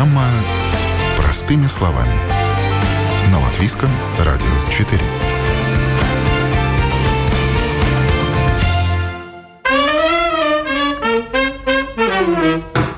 Программа 0.00 0.30
«Простыми 1.18 1.66
словами». 1.66 2.14
На 3.30 3.38
Латвийском 3.38 3.90
радио 4.18 4.46
4. 4.70 4.98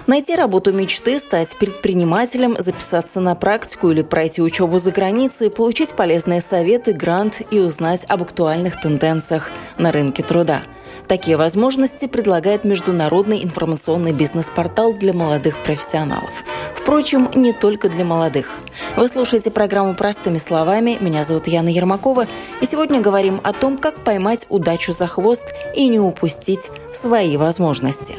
Найти 0.07 0.37
работу 0.37 0.73
мечты, 0.73 1.19
стать 1.19 1.59
предпринимателем, 1.59 2.55
записаться 2.61 3.19
на 3.19 3.35
практику 3.35 3.91
или 3.91 4.03
пройти 4.03 4.41
учебу 4.41 4.79
за 4.79 4.93
границей, 4.93 5.51
получить 5.51 5.97
полезные 5.97 6.41
советы, 6.41 6.93
грант 6.93 7.43
и 7.51 7.59
узнать 7.59 8.05
об 8.09 8.23
актуальных 8.23 8.81
тенденциях 8.81 9.51
на 9.77 9.91
рынке 9.91 10.23
труда. 10.23 10.63
Такие 11.07 11.37
возможности 11.37 12.07
предлагает 12.07 12.65
международный 12.65 13.45
информационный 13.45 14.13
бизнес-портал 14.13 14.93
для 14.95 15.13
молодых 15.13 15.63
профессионалов. 15.63 16.45
Впрочем, 16.75 17.31
не 17.35 17.53
только 17.53 17.89
для 17.89 18.05
молодых. 18.05 18.51
Вы 18.97 19.09
слушаете 19.09 19.51
программу 19.51 19.95
«Простыми 19.95 20.39
словами». 20.39 20.97
Меня 21.01 21.25
зовут 21.25 21.47
Яна 21.47 21.69
Ермакова. 21.69 22.27
И 22.61 22.67
сегодня 22.67 23.01
говорим 23.01 23.41
о 23.45 23.53
том, 23.53 23.79
как 23.79 24.03
поймать 24.05 24.47
удачу 24.49 24.93
за 24.93 25.07
хвост 25.07 25.55
и 25.77 25.89
не 25.89 26.01
упустить 26.01 26.71
свои 26.93 27.37
возможности. 27.37 28.17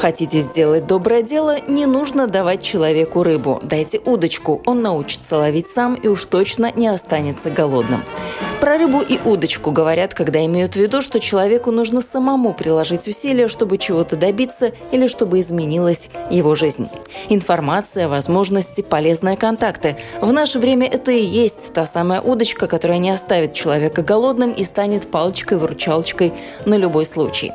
Хотите 0.00 0.38
сделать 0.38 0.86
доброе 0.86 1.22
дело, 1.22 1.56
не 1.66 1.84
нужно 1.84 2.28
давать 2.28 2.62
человеку 2.62 3.24
рыбу. 3.24 3.58
Дайте 3.64 3.98
удочку, 3.98 4.62
он 4.64 4.80
научится 4.80 5.36
ловить 5.36 5.66
сам 5.66 5.94
и 5.96 6.06
уж 6.06 6.24
точно 6.26 6.70
не 6.70 6.86
останется 6.86 7.50
голодным. 7.50 8.04
Про 8.60 8.78
рыбу 8.78 9.00
и 9.00 9.18
удочку 9.18 9.72
говорят, 9.72 10.14
когда 10.14 10.44
имеют 10.44 10.74
в 10.74 10.76
виду, 10.76 11.00
что 11.00 11.18
человеку 11.18 11.72
нужно 11.72 12.00
самому 12.00 12.54
приложить 12.54 13.08
усилия, 13.08 13.48
чтобы 13.48 13.76
чего-то 13.76 14.14
добиться 14.14 14.72
или 14.92 15.08
чтобы 15.08 15.40
изменилась 15.40 16.10
его 16.30 16.54
жизнь. 16.54 16.88
Информация, 17.28 18.08
возможности, 18.08 18.82
полезные 18.82 19.36
контакты. 19.36 19.96
В 20.20 20.32
наше 20.32 20.60
время 20.60 20.86
это 20.86 21.10
и 21.10 21.24
есть 21.24 21.72
та 21.72 21.86
самая 21.86 22.20
удочка, 22.20 22.68
которая 22.68 22.98
не 22.98 23.10
оставит 23.10 23.54
человека 23.54 24.02
голодным 24.02 24.52
и 24.52 24.62
станет 24.62 25.10
палочкой-выручалочкой 25.10 26.34
на 26.66 26.74
любой 26.76 27.04
случай. 27.04 27.52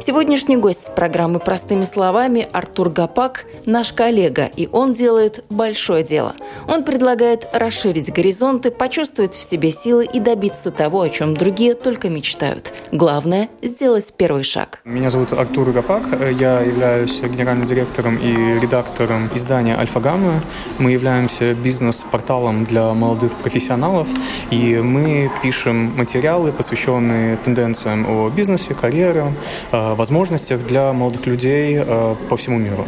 Сегодняшний 0.00 0.56
гость 0.56 0.94
программы 0.94 1.38
«Простыми 1.38 1.81
словами» 1.84 2.46
Артур 2.52 2.90
Гапак– 2.90 3.46
наш 3.66 3.92
коллега, 3.92 4.50
и 4.56 4.68
он 4.70 4.92
делает 4.92 5.44
большое 5.50 6.02
дело. 6.02 6.34
Он 6.68 6.84
предлагает 6.84 7.48
расширить 7.52 8.12
горизонты, 8.12 8.70
почувствовать 8.70 9.34
в 9.34 9.42
себе 9.42 9.70
силы 9.70 10.04
и 10.04 10.20
добиться 10.20 10.52
добиться 10.52 10.70
того, 10.70 11.02
о 11.02 11.08
чем 11.08 11.34
другие 11.34 11.74
только 11.74 12.08
мечтают. 12.08 12.72
Главное– 12.92 13.48
сделать 13.62 14.12
первый 14.16 14.42
шаг. 14.42 14.80
Меня 14.84 15.10
зовут 15.10 15.32
Артур 15.32 15.70
Гапак. 15.70 16.02
Я 16.38 16.60
являюсь 16.60 17.20
генеральным 17.20 17.64
директором 17.64 18.16
и 18.16 18.60
редактором 18.60 19.30
издания 19.34 19.76
«Альфа-Гамма». 19.76 20.42
Мы 20.78 20.92
являемся 20.92 21.54
бизнес-порталом 21.54 22.64
для 22.64 22.92
молодых 22.92 23.32
профессионалов, 23.34 24.08
и 24.50 24.76
мы 24.78 25.30
пишем 25.42 25.96
материалы, 25.96 26.52
посвященные 26.52 27.36
тенденциям 27.36 28.06
о 28.08 28.28
бизнесе, 28.28 28.74
карьере, 28.74 29.32
э, 29.70 29.94
возможностях 29.94 30.66
для 30.66 30.92
молодых 30.92 31.26
людей 31.26 31.71
э, 31.76 32.14
по 32.28 32.36
всему 32.36 32.58
миру. 32.58 32.86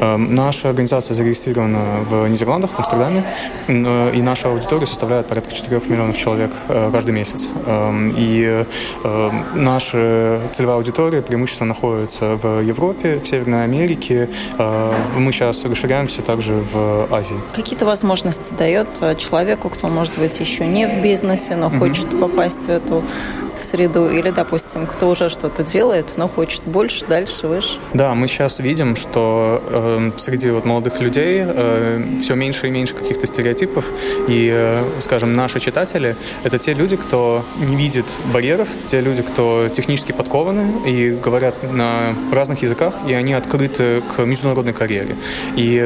Э, 0.00 0.16
наша 0.16 0.68
организация 0.68 1.14
зарегистрирована 1.14 2.04
в 2.08 2.28
Нидерландах, 2.28 2.70
в 2.72 2.78
Амстердаме, 2.78 3.24
и 3.68 4.22
наша 4.22 4.48
аудитория 4.48 4.86
составляет 4.86 5.26
порядка 5.26 5.54
4 5.54 5.80
миллионов 5.88 6.16
человек 6.16 6.50
каждый 6.68 7.12
месяц. 7.12 7.46
Эм, 7.66 8.14
и 8.16 8.64
наша 9.54 10.40
целевая 10.54 10.76
аудитория 10.76 11.22
преимущественно 11.22 11.68
находится 11.68 12.36
в 12.36 12.60
Европе, 12.60 13.18
в 13.18 13.28
Северной 13.28 13.64
Америке. 13.64 14.28
Э, 14.58 14.94
мы 15.16 15.32
сейчас 15.32 15.64
расширяемся 15.64 16.22
также 16.22 16.54
в 16.54 17.08
Азии. 17.10 17.36
Какие-то 17.54 17.86
возможности 17.86 18.52
дает 18.54 18.88
э, 19.00 19.14
человеку, 19.16 19.68
кто, 19.70 19.88
может 19.88 20.18
быть, 20.18 20.40
еще 20.40 20.66
не 20.66 20.86
в 20.86 21.02
бизнесе, 21.02 21.56
но 21.56 21.70
хочет 21.70 22.06
mm-hmm. 22.06 22.20
попасть 22.20 22.66
в 22.66 22.68
эту 22.68 23.02
среду, 23.58 24.08
или, 24.08 24.30
допустим, 24.30 24.86
кто 24.86 25.08
уже 25.08 25.28
что-то 25.28 25.62
делает, 25.62 26.14
но 26.16 26.28
хочет 26.28 26.62
больше, 26.64 27.06
дальше, 27.06 27.46
выше? 27.46 27.78
Да, 27.94 28.14
мы 28.14 28.28
сейчас 28.28 28.58
видим, 28.58 28.96
что 28.96 29.62
э, 29.66 30.10
среди 30.18 30.50
вот 30.50 30.64
молодых 30.64 31.00
людей 31.00 31.42
э, 31.44 32.18
все 32.22 32.34
меньше 32.34 32.68
и 32.68 32.70
меньше 32.70 32.94
каких-то 32.94 33.26
стереотипов, 33.26 33.84
и, 34.28 34.50
э, 34.52 34.84
скажем, 35.00 35.34
наши 35.34 35.60
читатели— 35.60 36.16
это 36.44 36.58
те 36.58 36.74
люди, 36.74 36.96
кто 36.96 37.44
не 37.58 37.76
видит 37.76 38.06
барьеров, 38.32 38.68
те 38.86 39.00
люди, 39.00 39.22
кто 39.22 39.68
технически 39.68 40.12
подкованы 40.12 40.86
и 40.86 41.10
говорят 41.10 41.54
на 41.72 42.14
разных 42.32 42.62
языках, 42.62 42.94
и 43.06 43.12
они 43.14 43.32
открыты 43.32 44.02
к 44.02 44.24
международной 44.24 44.72
карьере. 44.72 45.16
И 45.56 45.78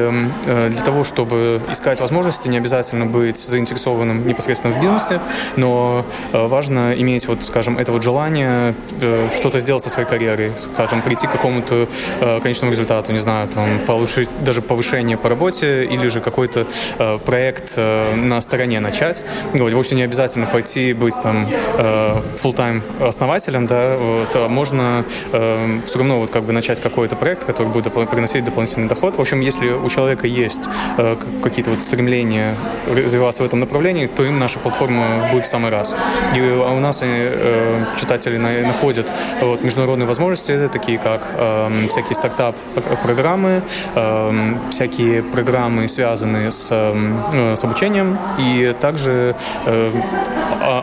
э, 0.45 0.69
для 0.69 0.81
того, 0.81 1.03
чтобы 1.03 1.61
искать 1.69 1.99
возможности, 1.99 2.49
не 2.49 2.57
обязательно 2.57 3.05
быть 3.05 3.37
заинтересованным 3.37 4.27
непосредственно 4.27 4.73
в 4.73 4.81
бизнесе, 4.81 5.21
но 5.55 6.05
э, 6.31 6.47
важно 6.47 6.93
иметь, 6.97 7.27
вот, 7.27 7.43
скажем, 7.43 7.62
скажем, 7.63 7.79
это 7.79 7.93
вот 7.93 8.03
желание 8.03 8.75
э, 8.99 9.29
что-то 9.33 9.59
сделать 9.59 9.83
со 9.83 9.89
своей 9.89 10.07
карьерой, 10.07 10.51
скажем, 10.57 11.01
прийти 11.01 11.27
к 11.27 11.31
какому-то 11.31 11.87
э, 12.19 12.39
конечному 12.41 12.73
результату, 12.73 13.13
не 13.13 13.19
знаю, 13.19 13.47
там, 13.47 13.79
получить 13.87 14.29
даже 14.41 14.61
повышение 14.61 15.15
по 15.15 15.29
работе 15.29 15.85
или 15.85 16.09
же 16.09 16.19
какой-то 16.19 16.67
э, 16.99 17.19
проект 17.25 17.73
э, 17.77 18.15
на 18.15 18.41
стороне 18.41 18.81
начать. 18.81 19.23
Вот, 19.53 19.71
вовсе 19.71 19.95
не 19.95 20.03
обязательно 20.03 20.45
пойти 20.45 20.91
быть 20.91 21.15
там 21.23 21.47
э, 21.77 22.21
full-time 22.35 22.81
основателем, 23.07 23.65
да, 23.65 23.95
вот, 23.97 24.35
а 24.35 24.49
можно 24.49 25.05
э, 25.31 25.79
все 25.85 25.99
равно 25.99 26.19
вот 26.19 26.31
как 26.31 26.43
бы 26.43 26.51
начать 26.51 26.81
какой-то 26.81 27.15
проект, 27.15 27.45
который 27.45 27.67
будет 27.67 27.93
приносить 27.93 28.43
дополнительный 28.43 28.89
доход. 28.89 29.17
В 29.17 29.21
общем, 29.21 29.39
если 29.39 29.69
у 29.69 29.89
человека 29.89 30.27
есть 30.27 30.63
э, 30.97 31.15
какие-то 31.41 31.71
вот 31.71 31.79
стремления 31.79 32.55
развиваться 32.89 33.43
в 33.43 33.45
этом 33.45 33.61
направлении, 33.61 34.07
то 34.07 34.25
им 34.25 34.37
наша 34.37 34.59
платформа 34.59 35.29
будет 35.31 35.45
в 35.45 35.49
самый 35.49 35.71
раз. 35.71 35.95
И 36.35 36.41
у 36.41 36.79
нас 36.79 36.99
э, 37.01 37.52
Э, 37.53 37.85
читатели 37.99 38.37
находят 38.37 39.11
вот, 39.41 39.63
международные 39.63 40.07
возможности, 40.07 40.69
такие 40.71 40.97
как 40.97 41.21
э, 41.35 41.87
всякие 41.89 42.15
стартап-программы, 42.15 43.61
э, 43.95 44.53
всякие 44.71 45.21
программы, 45.21 45.87
связанные 45.87 46.51
с, 46.51 46.67
э, 46.71 47.55
с 47.55 47.63
обучением, 47.63 48.17
и 48.39 48.73
также 48.79 49.35
э, 49.65 49.91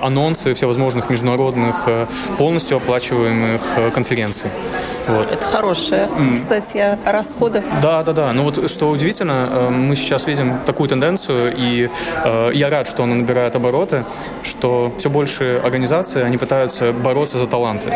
анонсы 0.03 0.55
всевозможных 0.55 1.11
международных 1.11 1.85
э, 1.87 2.07
полностью 2.39 2.77
оплачиваемых 2.77 3.61
э, 3.77 3.91
конференций. 3.91 4.51
Вот. 5.09 5.27
Это 5.27 5.45
хорошая 5.45 6.07
mm. 6.07 6.37
статья 6.37 6.99
расходов. 7.05 7.65
Да, 7.83 8.03
да, 8.05 8.13
да. 8.13 8.33
Ну 8.33 8.45
вот 8.45 8.71
что 8.71 8.91
удивительно, 8.91 9.71
мы 9.71 9.97
сейчас 9.97 10.27
видим 10.27 10.59
такую 10.67 10.89
тенденцию, 10.89 11.53
и 11.57 11.91
я 12.55 12.71
рад, 12.71 12.87
что 12.87 13.03
она 13.03 13.15
набирает 13.15 13.57
обороты, 13.57 14.05
что 14.43 14.93
все 14.99 15.11
больше 15.11 15.61
организаций, 15.65 16.25
они 16.25 16.37
пытаются 16.37 16.60
пытаются 16.61 16.93
бороться 16.93 17.39
за 17.39 17.47
таланты. 17.47 17.91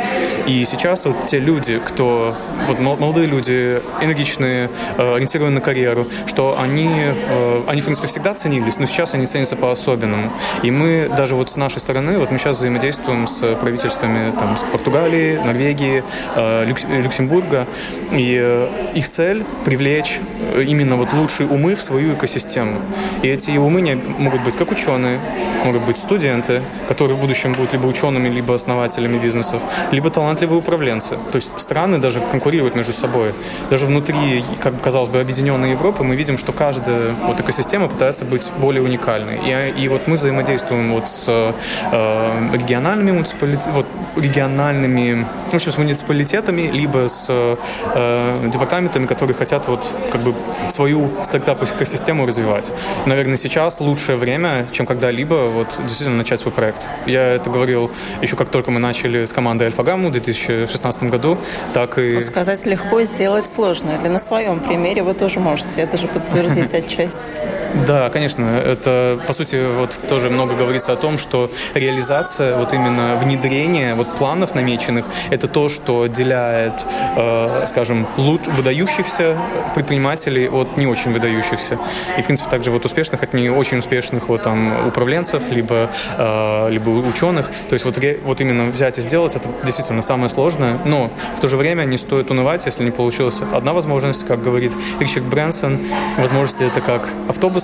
И 0.46 0.64
сейчас 0.64 1.04
вот 1.04 1.26
те 1.26 1.38
люди, 1.38 1.80
кто, 1.84 2.34
вот 2.66 2.78
молодые 2.80 3.26
люди, 3.26 3.82
энергичные, 4.00 4.70
э, 4.96 5.14
ориентированные 5.16 5.56
на 5.56 5.60
карьеру, 5.60 6.06
что 6.26 6.58
они, 6.58 6.88
э, 6.88 7.62
они, 7.66 7.80
в 7.80 7.84
принципе, 7.84 8.08
всегда 8.08 8.32
ценились, 8.34 8.78
но 8.78 8.86
сейчас 8.86 9.14
они 9.14 9.26
ценятся 9.26 9.56
по-особенному. 9.56 10.32
И 10.62 10.70
мы 10.70 11.10
даже 11.14 11.34
вот 11.34 11.50
с 11.50 11.56
нашей 11.56 11.80
стороны, 11.80 12.18
вот 12.18 12.30
мы 12.30 12.38
сейчас 12.38 12.56
взаимодействуем 12.56 13.26
с 13.26 13.54
правительствами 13.56 14.32
там, 14.32 14.56
с 14.56 14.62
Португалии, 14.62 15.36
Норвегии, 15.36 16.02
э, 16.36 16.64
Люкс, 16.64 16.84
Люксембурга, 16.84 17.66
и 18.12 18.68
их 18.94 19.08
цель 19.08 19.44
привлечь 19.64 20.20
именно 20.56 20.96
вот 20.96 21.12
лучшие 21.12 21.48
умы 21.48 21.74
в 21.74 21.82
свою 21.82 22.14
экосистему. 22.14 22.80
И 23.22 23.28
эти 23.28 23.50
умы 23.58 24.00
могут 24.18 24.42
быть 24.42 24.56
как 24.56 24.70
ученые, 24.70 25.20
могут 25.64 25.82
быть 25.82 25.98
студенты, 25.98 26.62
которые 26.88 27.16
в 27.16 27.20
будущем 27.20 27.52
будут 27.52 27.72
либо 27.72 27.86
учеными, 27.86 28.28
либо 28.28 28.43
основателями 28.52 29.18
бизнесов, 29.18 29.62
либо 29.90 30.10
талантливые 30.10 30.58
управленцы. 30.58 31.16
То 31.32 31.36
есть 31.36 31.58
страны 31.58 31.98
даже 31.98 32.20
конкурируют 32.20 32.74
между 32.74 32.92
собой. 32.92 33.34
Даже 33.70 33.86
внутри, 33.86 34.44
как 34.62 34.80
казалось 34.82 35.08
бы, 35.08 35.20
объединенной 35.20 35.70
Европы 35.70 36.04
мы 36.04 36.16
видим, 36.16 36.36
что 36.36 36.52
каждая 36.52 37.14
вот 37.26 37.40
экосистема 37.40 37.88
пытается 37.88 38.24
быть 38.24 38.50
более 38.58 38.82
уникальной. 38.82 39.38
И, 39.44 39.84
и 39.84 39.88
вот 39.88 40.06
мы 40.06 40.16
взаимодействуем 40.16 40.92
вот 40.92 41.08
с 41.08 41.26
э, 41.28 42.50
региональными 42.52 43.12
муниципалитетами, 43.12 43.74
вот 43.74 43.86
региональными, 44.16 45.26
в 45.50 45.54
общем, 45.54 45.72
с 45.72 45.78
муниципалитетами, 45.78 46.62
либо 46.62 47.08
с 47.08 47.26
э, 47.28 48.48
департаментами, 48.52 49.06
которые 49.06 49.34
хотят 49.34 49.68
вот 49.68 49.80
как 50.10 50.20
бы 50.20 50.34
свою 50.70 51.10
стартап-экосистему 51.22 52.26
развивать. 52.26 52.72
Наверное, 53.06 53.36
сейчас 53.36 53.80
лучшее 53.80 54.16
время, 54.16 54.66
чем 54.72 54.86
когда-либо, 54.86 55.48
вот 55.48 55.78
действительно 55.78 56.18
начать 56.18 56.40
свой 56.40 56.52
проект. 56.52 56.86
Я 57.06 57.34
это 57.34 57.50
говорил 57.50 57.90
еще 58.22 58.33
как 58.36 58.48
только 58.48 58.70
мы 58.70 58.80
начали 58.80 59.24
с 59.24 59.32
командой 59.32 59.64
Альфа-Гамму 59.64 60.08
в 60.08 60.12
2016 60.12 61.04
году, 61.04 61.38
так 61.72 61.98
и... 61.98 62.20
Сказать 62.20 62.64
легко, 62.66 63.02
сделать 63.02 63.44
сложно. 63.54 63.90
Или 64.00 64.08
на 64.08 64.18
своем 64.18 64.60
примере 64.60 65.02
вы 65.02 65.14
тоже 65.14 65.40
можете 65.40 65.80
это 65.80 65.96
же 65.96 66.08
подтвердить 66.08 66.74
отчасти. 66.74 67.32
Да, 67.74 68.08
конечно. 68.08 68.44
Это, 68.44 69.20
по 69.26 69.32
сути, 69.32 69.56
вот 69.76 69.98
тоже 70.08 70.30
много 70.30 70.54
говорится 70.54 70.92
о 70.92 70.96
том, 70.96 71.18
что 71.18 71.50
реализация, 71.74 72.56
вот 72.56 72.72
именно 72.72 73.16
внедрение 73.16 73.94
вот 73.94 74.14
планов 74.14 74.54
намеченных, 74.54 75.06
это 75.30 75.48
то, 75.48 75.68
что 75.68 76.02
отделяет, 76.02 76.74
э, 77.16 77.64
скажем, 77.66 78.06
выдающихся 78.16 79.36
предпринимателей 79.74 80.48
от 80.48 80.76
не 80.76 80.86
очень 80.86 81.12
выдающихся. 81.12 81.78
И, 82.16 82.22
в 82.22 82.26
принципе, 82.26 82.48
также 82.48 82.70
вот 82.70 82.84
успешных 82.84 83.22
от 83.22 83.34
не 83.34 83.50
очень 83.50 83.78
успешных 83.78 84.28
вот 84.28 84.44
там 84.44 84.86
управленцев, 84.88 85.42
либо, 85.50 85.90
э, 86.16 86.70
либо 86.70 86.90
ученых. 86.90 87.48
То 87.68 87.72
есть 87.74 87.84
вот, 87.84 87.98
вот 88.24 88.40
именно 88.40 88.64
взять 88.66 88.98
и 88.98 89.02
сделать, 89.02 89.34
это 89.34 89.48
действительно 89.64 90.02
самое 90.02 90.30
сложное, 90.30 90.78
но 90.84 91.10
в 91.36 91.40
то 91.40 91.48
же 91.48 91.56
время 91.56 91.84
не 91.84 91.98
стоит 91.98 92.30
унывать, 92.30 92.66
если 92.66 92.84
не 92.84 92.92
получилось 92.92 93.42
одна 93.52 93.72
возможность, 93.72 94.24
как 94.26 94.40
говорит 94.42 94.72
Ричард 95.00 95.24
Брэнсон, 95.24 95.80
возможности 96.16 96.62
это 96.62 96.80
как 96.80 97.08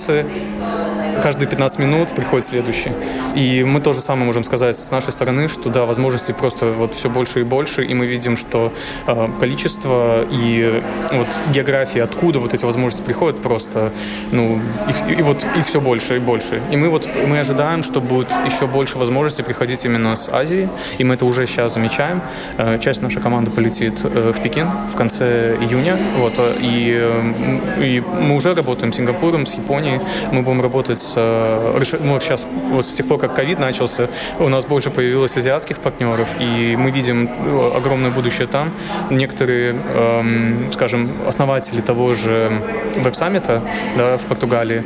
是 0.01 0.25
каждые 1.21 1.47
15 1.47 1.79
минут 1.79 2.15
приходит 2.15 2.47
следующий. 2.47 2.91
И 3.35 3.63
мы 3.63 3.79
тоже 3.79 3.99
самое 3.99 4.25
можем 4.25 4.43
сказать 4.43 4.77
с 4.77 4.91
нашей 4.91 5.11
стороны, 5.13 5.47
что 5.47 5.69
да, 5.69 5.85
возможностей 5.85 6.33
просто 6.33 6.67
вот 6.71 6.95
все 6.95 7.09
больше 7.09 7.41
и 7.41 7.43
больше, 7.43 7.85
и 7.85 7.93
мы 7.93 8.05
видим, 8.05 8.35
что 8.35 8.73
э, 9.07 9.29
количество 9.39 10.25
и 10.29 10.83
вот 11.11 11.27
география, 11.53 12.03
откуда 12.03 12.39
вот 12.39 12.53
эти 12.53 12.65
возможности 12.65 13.05
приходят, 13.05 13.41
просто, 13.41 13.91
ну, 14.31 14.59
их, 14.87 15.19
и 15.19 15.21
вот 15.21 15.45
их 15.57 15.65
все 15.65 15.79
больше 15.79 16.17
и 16.17 16.19
больше. 16.19 16.61
И 16.71 16.77
мы 16.77 16.89
вот, 16.89 17.07
мы 17.27 17.39
ожидаем, 17.39 17.83
что 17.83 18.01
будет 18.01 18.29
еще 18.45 18.67
больше 18.67 18.97
возможностей 18.97 19.43
приходить 19.43 19.85
именно 19.85 20.15
с 20.15 20.29
Азии, 20.29 20.69
и 20.97 21.03
мы 21.03 21.15
это 21.15 21.25
уже 21.25 21.45
сейчас 21.45 21.73
замечаем. 21.73 22.21
Э, 22.57 22.77
часть 22.79 23.01
нашей 23.01 23.21
команды 23.21 23.51
полетит 23.51 24.01
э, 24.03 24.33
в 24.35 24.41
Пекин 24.41 24.67
в 24.93 24.95
конце 24.95 25.55
июня, 25.61 25.97
вот, 26.17 26.33
э, 26.37 26.57
и, 26.59 26.93
э, 26.99 27.85
и 27.85 27.99
мы 28.01 28.35
уже 28.35 28.53
работаем 28.53 28.91
с 28.91 28.95
Сингапуром, 28.95 29.45
с 29.45 29.55
Японией, 29.55 29.99
мы 30.31 30.41
будем 30.41 30.61
работать 30.61 31.10
с 31.11 31.99
ну, 31.99 32.19
сейчас 32.19 32.47
вот 32.71 32.87
с 32.87 32.91
тех 32.91 33.07
пор, 33.07 33.19
как 33.19 33.35
ковид 33.35 33.59
начался, 33.59 34.07
у 34.39 34.49
нас 34.49 34.65
больше 34.65 34.89
появилось 34.89 35.37
азиатских 35.37 35.77
партнеров, 35.77 36.29
и 36.39 36.75
мы 36.77 36.91
видим 36.91 37.27
э, 37.27 37.71
огромное 37.77 38.11
будущее 38.11 38.47
там. 38.47 38.71
Некоторые, 39.09 39.75
эм, 39.95 40.71
скажем, 40.71 41.11
основатели 41.27 41.81
того 41.81 42.13
же 42.13 42.51
веб-саммита 42.97 43.61
да, 43.97 44.17
в 44.17 44.21
Португалии, 44.21 44.83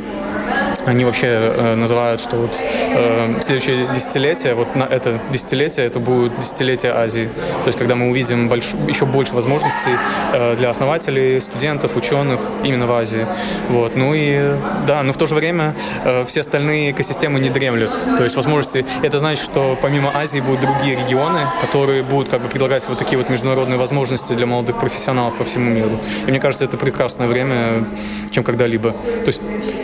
они 0.86 1.04
вообще 1.04 1.26
э, 1.26 1.74
называют, 1.74 2.20
что 2.20 2.36
вот 2.36 2.56
э, 2.62 3.34
следующее 3.42 3.88
десятилетие, 3.92 4.54
вот 4.54 4.74
на 4.76 4.84
это 4.84 5.20
десятилетие, 5.30 5.86
это 5.86 5.98
будет 5.98 6.38
десятилетие 6.38 6.92
Азии. 6.92 7.28
То 7.64 7.66
есть, 7.66 7.78
когда 7.78 7.94
мы 7.94 8.10
увидим 8.10 8.48
больш, 8.48 8.72
еще 8.88 9.04
больше 9.04 9.34
возможностей 9.34 9.96
э, 10.32 10.56
для 10.56 10.70
основателей, 10.70 11.40
студентов, 11.40 11.96
ученых 11.96 12.40
именно 12.62 12.86
в 12.86 12.92
Азии. 12.92 13.26
Вот. 13.68 13.96
Ну 13.96 14.14
и 14.14 14.52
да, 14.86 15.02
но 15.02 15.12
в 15.12 15.16
то 15.16 15.26
же 15.26 15.34
время 15.34 15.74
э, 16.04 16.24
все 16.24 16.40
остальные 16.40 16.92
экосистемы 16.92 17.40
не 17.40 17.50
дремлют. 17.50 17.90
То 18.16 18.24
есть, 18.24 18.36
возможности, 18.36 18.86
это 19.02 19.18
значит, 19.18 19.44
что 19.44 19.76
помимо 19.80 20.16
Азии 20.16 20.40
будут 20.40 20.60
другие 20.60 20.96
регионы, 20.96 21.40
которые 21.60 22.02
будут 22.02 22.28
как 22.28 22.40
бы 22.40 22.48
предлагать 22.48 22.86
вот 22.88 22.98
такие 22.98 23.18
вот 23.18 23.28
международные 23.28 23.78
возможности 23.78 24.34
для 24.34 24.46
молодых 24.46 24.78
профессионалов 24.78 25.36
по 25.36 25.44
всему 25.44 25.70
миру. 25.70 26.00
И 26.26 26.30
мне 26.30 26.38
кажется, 26.38 26.64
это 26.64 26.76
прекрасное 26.76 27.26
время, 27.26 27.86
чем 28.30 28.44
когда-либо. 28.44 28.92
То 28.92 29.26
есть, 29.26 29.40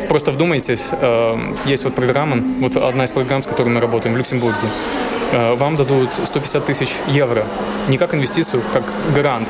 просто 0.09 0.31
вдумайтесь, 0.31 0.92
Эм, 1.01 1.57
есть 1.65 1.85
вот 1.85 1.95
программа, 1.95 2.37
вот 2.61 2.77
одна 2.77 3.05
из 3.05 3.13
программ, 3.13 3.43
с 3.43 3.47
которой 3.47 3.69
мы 3.69 3.81
работаем 3.81 4.15
в 4.15 4.19
Люксембурге. 4.19 4.69
Э, 5.33 5.55
вам 5.55 5.77
дадут 5.77 6.13
150 6.13 6.67
тысяч 6.67 6.91
евро 7.09 7.45
не 7.89 7.99
как 7.99 8.15
инвестицию, 8.15 8.63
как 8.73 8.85
грант. 9.15 9.49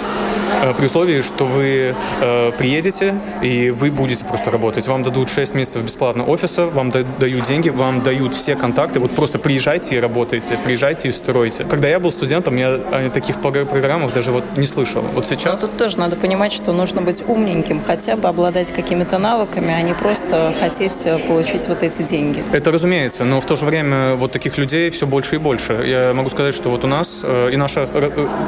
Э, 0.63 0.73
при 0.75 0.87
условии, 0.87 1.23
что 1.23 1.45
вы 1.45 1.93
э, 2.21 2.53
приедете 2.57 3.15
и 3.43 3.71
вы 3.71 3.91
будете 3.91 4.25
просто 4.25 4.51
работать. 4.51 4.87
Вам 4.87 5.03
дадут 5.03 5.29
6 5.29 5.55
месяцев 5.55 5.83
бесплатно 5.83 6.25
офиса, 6.25 6.67
вам 6.67 6.91
дают 6.91 7.45
деньги, 7.45 7.69
вам 7.69 8.01
дают 8.01 8.35
все 8.35 8.55
контакты. 8.55 9.01
Вот 9.01 9.11
просто 9.11 9.41
приезжайте 9.41 9.97
и 9.97 9.99
работайте, 9.99 10.57
приезжайте 10.65 11.09
и 11.09 11.11
стройте. 11.11 11.65
Когда 11.65 11.89
я 11.89 11.99
был 11.99 12.13
студентом, 12.13 12.57
я 12.57 12.75
о 12.75 13.11
таких 13.11 13.41
программах 13.41 14.13
даже 14.13 14.31
вот 14.31 14.45
не 14.57 14.67
слышал. 14.67 15.03
Вот 15.15 15.27
сейчас... 15.27 15.61
Но 15.61 15.67
тут 15.67 15.77
тоже 15.77 15.99
надо 15.99 16.15
понимать, 16.15 16.53
что 16.53 16.73
нужно 16.73 17.03
быть 17.03 17.25
умненьким, 17.27 17.83
хотя 17.85 18.17
бы 18.17 18.29
обладать 18.29 18.71
какими-то 18.73 19.19
навыками, 19.19 19.73
а 19.73 19.83
не 19.83 19.95
просто 19.95 20.55
хотеть 20.61 21.05
получить 21.27 21.67
вот 21.67 21.83
эти 21.83 22.03
деньги. 22.03 22.43
Это 22.53 22.71
разумеется, 22.71 23.25
но 23.25 23.41
в 23.41 23.47
то 23.47 23.57
же 23.57 23.67
время 23.67 24.15
вот 24.15 24.31
таких 24.31 24.59
людей 24.59 24.91
все 24.91 25.09
больше 25.09 25.37
и 25.37 25.39
больше. 25.39 25.83
Я 25.85 26.13
могу 26.15 26.31
сказать, 26.31 26.55
что 26.55 26.71
вот 26.71 26.85
у 26.85 26.87
нас 26.87 27.23
э, 27.25 27.51
и 27.53 27.57
наша, 27.57 27.89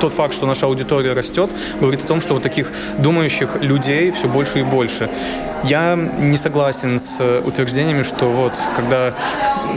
тот 0.01 0.13
факт, 0.13 0.33
что 0.33 0.47
наша 0.47 0.67
аудитория 0.67 1.13
растет, 1.13 1.51
говорит 1.81 2.04
о 2.05 2.09
том, 2.09 2.21
что 2.21 2.35
вот 2.35 2.43
таких 2.43 2.71
думающих 2.99 3.57
людей 3.61 4.11
все 4.13 4.29
больше 4.29 4.61
и 4.61 4.63
больше. 4.63 5.09
Я 5.65 5.97
не 5.97 6.37
согласен 6.37 6.99
с 6.99 7.41
утверждениями, 7.43 8.03
что 8.03 8.31
вот 8.31 8.53
когда, 8.77 9.15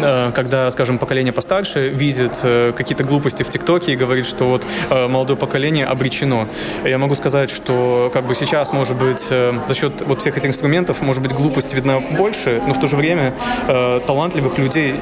э, 0.02 0.32
когда 0.36 0.70
скажем, 0.72 0.98
поколение 0.98 1.32
постарше 1.32 1.88
видит 1.88 2.34
э, 2.44 2.74
какие-то 2.76 3.06
глупости 3.06 3.44
в 3.44 3.50
ТикТоке 3.50 3.94
и 3.94 3.96
говорит, 3.96 4.26
что 4.26 4.50
вот 4.50 4.68
э, 4.90 5.08
молодое 5.08 5.38
поколение 5.38 5.86
обречено. 5.86 6.50
Я 6.84 6.98
могу 6.98 7.16
сказать, 7.16 7.50
что 7.50 8.12
как 8.14 8.26
бы 8.28 8.36
сейчас, 8.36 8.74
может 8.74 8.98
быть, 8.98 9.22
за 9.22 9.76
счет 9.76 10.04
вот 10.06 10.20
всех 10.20 10.38
этих 10.38 10.50
инструментов, 10.50 11.02
может 11.02 11.22
быть, 11.22 11.32
глупость 11.32 11.74
видна 11.74 12.02
больше, 12.02 12.62
но 12.68 12.74
в 12.74 12.80
то 12.82 12.88
же 12.88 12.98
время 12.98 13.34
талантливых 13.68 14.58
людей, 14.58 14.96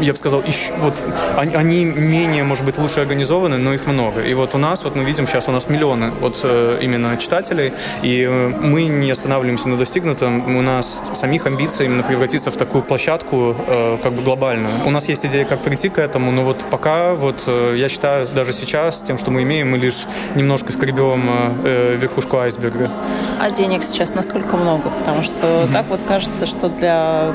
я 0.00 0.12
бы 0.12 0.18
сказал, 0.18 0.42
еще, 0.42 0.72
вот 0.78 1.02
они 1.36 1.84
менее, 1.84 2.44
может 2.44 2.64
быть, 2.64 2.78
лучше 2.78 3.00
организованы, 3.00 3.58
но 3.58 3.74
их 3.74 3.86
много. 3.86 4.22
И 4.22 4.32
вот 4.34 4.54
у 4.54 4.58
нас, 4.58 4.84
вот 4.84 4.96
мы 4.96 5.04
видим 5.04 5.26
сейчас, 5.26 5.48
у 5.48 5.52
нас 5.52 5.68
миллионы 5.68 6.12
вот 6.20 6.40
именно 6.80 7.16
читателей, 7.16 7.72
и 8.02 8.26
мы 8.26 8.84
не 8.84 9.10
останавливаемся 9.10 9.68
на 9.68 9.76
достигнутом, 9.76 10.56
у 10.56 10.62
нас 10.62 11.02
самих 11.14 11.46
амбиций 11.46 11.86
именно 11.86 12.02
превратиться 12.02 12.50
в 12.50 12.56
такую 12.56 12.82
площадку 12.82 13.54
э, 13.66 13.98
как 14.02 14.12
бы 14.12 14.22
глобальную. 14.22 14.72
У 14.86 14.90
нас 14.90 15.08
есть 15.08 15.24
идея, 15.26 15.44
как 15.44 15.60
прийти 15.60 15.88
к 15.88 15.98
этому, 15.98 16.30
но 16.32 16.42
вот 16.42 16.66
пока, 16.70 17.14
вот 17.14 17.44
э, 17.46 17.74
я 17.76 17.88
считаю, 17.88 18.26
даже 18.34 18.52
сейчас, 18.52 19.02
тем, 19.02 19.18
что 19.18 19.30
мы 19.30 19.42
имеем, 19.42 19.70
мы 19.70 19.78
лишь 19.78 20.06
немножко 20.34 20.72
скребем 20.72 21.54
э, 21.64 21.96
верхушку 21.96 22.38
айсберга. 22.38 22.90
А 23.40 23.50
денег 23.50 23.82
сейчас 23.82 24.14
насколько 24.14 24.56
много? 24.56 24.90
Потому 24.90 25.22
что 25.22 25.46
mm-hmm. 25.46 25.72
так 25.72 25.86
вот 25.88 26.00
кажется, 26.06 26.46
что 26.46 26.68
для 26.68 27.32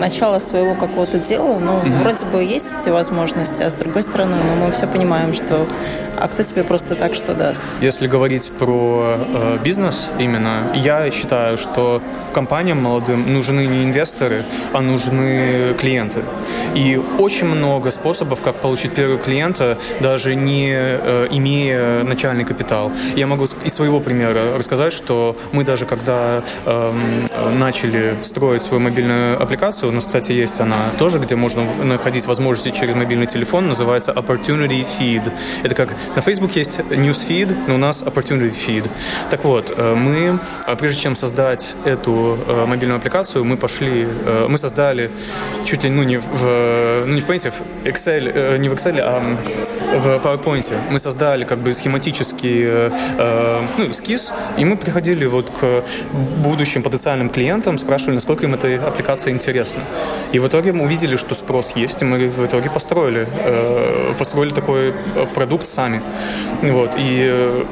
начала 0.00 0.40
своего 0.40 0.74
какого-то 0.74 1.18
дела, 1.18 1.58
ну, 1.58 1.72
mm-hmm. 1.72 2.02
вроде 2.02 2.26
бы 2.26 2.42
есть 2.42 2.66
эти 2.80 2.88
возможности, 2.88 3.62
а 3.62 3.70
с 3.70 3.74
другой 3.74 4.02
стороны, 4.02 4.36
ну, 4.36 4.66
мы 4.66 4.72
все 4.72 4.86
понимаем, 4.86 5.34
что 5.34 5.66
а 6.20 6.26
кто 6.26 6.42
тебе 6.42 6.64
просто 6.64 6.96
так 6.96 7.14
что 7.14 7.34
даст? 7.34 7.60
Если 7.80 8.08
говорить 8.08 8.50
про 8.58 9.18
э, 9.18 9.58
бизнес 9.62 10.08
именно, 10.18 10.64
я 10.74 11.10
считаю, 11.12 11.56
что 11.56 12.02
компаниям 12.32 12.82
молодым 12.82 13.32
нужны 13.32 13.66
не 13.66 13.84
инвесторы, 13.84 14.42
а 14.72 14.80
нужны 14.80 15.74
клиенты. 15.78 16.22
И 16.74 17.00
очень 17.18 17.46
много 17.46 17.92
способов, 17.92 18.40
как 18.40 18.56
получить 18.56 18.92
первого 18.92 19.18
клиента, 19.18 19.78
даже 20.00 20.34
не 20.34 20.72
э, 20.72 21.28
имея 21.30 22.02
начальный 22.02 22.44
капитал. 22.44 22.90
Я 23.14 23.28
могу 23.28 23.44
из 23.44 23.72
своего 23.72 24.00
примера 24.00 24.58
рассказать, 24.58 24.92
что 24.92 25.36
мы 25.52 25.62
даже 25.62 25.86
когда 25.86 26.42
э, 26.64 26.92
начали 27.56 28.16
строить 28.22 28.64
свою 28.64 28.82
мобильную 28.82 29.40
аппликацию, 29.40 29.67
у 29.68 29.90
нас, 29.92 30.06
кстати, 30.06 30.32
есть 30.32 30.60
она 30.60 30.90
тоже, 30.98 31.18
где 31.18 31.36
можно 31.36 31.64
находить 31.84 32.26
возможности 32.26 32.70
через 32.70 32.94
мобильный 32.94 33.26
телефон, 33.26 33.68
называется 33.68 34.12
Opportunity 34.12 34.86
Feed. 34.98 35.30
Это 35.62 35.74
как 35.74 35.94
на 36.16 36.22
Facebook 36.22 36.56
есть 36.56 36.78
Newsfeed, 36.78 37.54
но 37.68 37.74
у 37.74 37.78
нас 37.78 38.02
Opportunity 38.02 38.54
Feed. 38.66 38.88
Так 39.30 39.44
вот, 39.44 39.74
э, 39.76 39.94
мы, 39.94 40.38
э, 40.66 40.76
прежде 40.76 41.02
чем 41.02 41.16
создать 41.16 41.76
эту 41.84 42.38
э, 42.46 42.64
мобильную 42.66 42.96
аппликацию, 42.96 43.44
мы 43.44 43.58
пошли, 43.58 44.08
мы 44.48 44.56
создали 44.56 45.10
чуть 45.66 45.84
ли 45.84 45.90
ну, 45.90 46.02
не 46.02 46.16
в, 46.16 47.04
ну, 47.06 47.14
не 47.14 47.20
в 47.20 47.28
Paint, 47.28 47.50
в 47.50 47.86
Excel, 47.86 48.58
не 48.58 48.68
в 48.70 48.72
Excel, 48.72 49.00
а 49.00 49.20
в 49.98 50.06
PowerPoint. 50.24 50.72
Мы 50.90 50.98
создали 50.98 51.44
как 51.44 51.58
бы 51.58 51.72
схематический 51.72 52.90
ну, 53.78 53.90
эскиз, 53.90 54.32
и 54.56 54.64
мы 54.64 54.76
приходили 54.76 55.26
вот 55.26 55.50
к 55.50 55.84
будущим 56.42 56.82
потенциальным 56.82 57.28
клиентам, 57.28 57.76
спрашивали, 57.76 58.14
насколько 58.14 58.44
им 58.44 58.54
эта 58.54 58.86
аппликация 58.86 59.32
интересна. 59.32 59.57
И 60.32 60.38
в 60.38 60.46
итоге 60.46 60.72
мы 60.72 60.84
увидели, 60.84 61.16
что 61.16 61.34
спрос 61.34 61.74
есть, 61.76 62.02
и 62.02 62.04
мы 62.04 62.28
в 62.28 62.46
итоге 62.46 62.70
построили, 62.70 63.26
построили 64.18 64.52
такой 64.52 64.94
продукт 65.34 65.68
сами. 65.68 66.02
Вот, 66.62 66.96
и 66.96 67.28
э, 67.30 67.64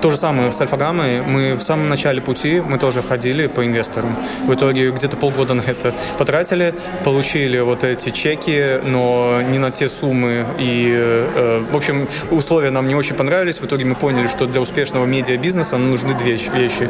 то 0.00 0.10
же 0.10 0.16
самое 0.16 0.52
с 0.52 0.60
альфагаммой. 0.60 1.22
Мы 1.22 1.54
в 1.54 1.60
самом 1.62 1.88
начале 1.88 2.20
пути, 2.20 2.60
мы 2.60 2.78
тоже 2.78 3.02
ходили 3.02 3.46
по 3.46 3.64
инвесторам. 3.66 4.16
В 4.46 4.54
итоге 4.54 4.90
где-то 4.90 5.16
полгода 5.16 5.54
на 5.54 5.62
это 5.62 5.94
потратили, 6.18 6.74
получили 7.04 7.58
вот 7.60 7.84
эти 7.84 8.10
чеки, 8.10 8.80
но 8.84 9.42
не 9.42 9.58
на 9.58 9.70
те 9.70 9.88
суммы. 9.88 10.46
И, 10.58 10.92
э, 10.94 11.62
в 11.70 11.76
общем, 11.76 12.08
условия 12.30 12.70
нам 12.70 12.88
не 12.88 12.94
очень 12.94 13.14
понравились. 13.14 13.60
В 13.60 13.66
итоге 13.66 13.84
мы 13.84 13.94
поняли, 13.94 14.26
что 14.26 14.46
для 14.46 14.60
успешного 14.60 15.06
медиабизнеса 15.06 15.76
нужны 15.78 16.14
две 16.14 16.36
вещи. 16.36 16.88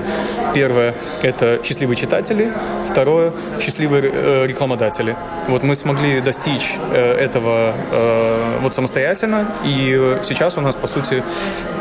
Первое– 0.54 0.94
это 1.22 1.60
счастливые 1.64 1.96
читатели. 1.96 2.52
Второе– 2.84 3.32
счастливые 3.60 4.10
э, 4.12 4.46
рекламодатели. 4.46 5.16
Вот 5.48 5.62
мы 5.62 5.76
смогли 5.76 6.20
достичь 6.20 6.74
э, 6.90 7.14
этого 7.14 7.74
э, 7.90 8.58
вот 8.60 8.74
самостоятельно. 8.74 9.46
И 9.64 10.18
сейчас 10.24 10.56
у 10.58 10.60
нас, 10.60 10.76
по 10.76 10.86
сути, 10.86 11.22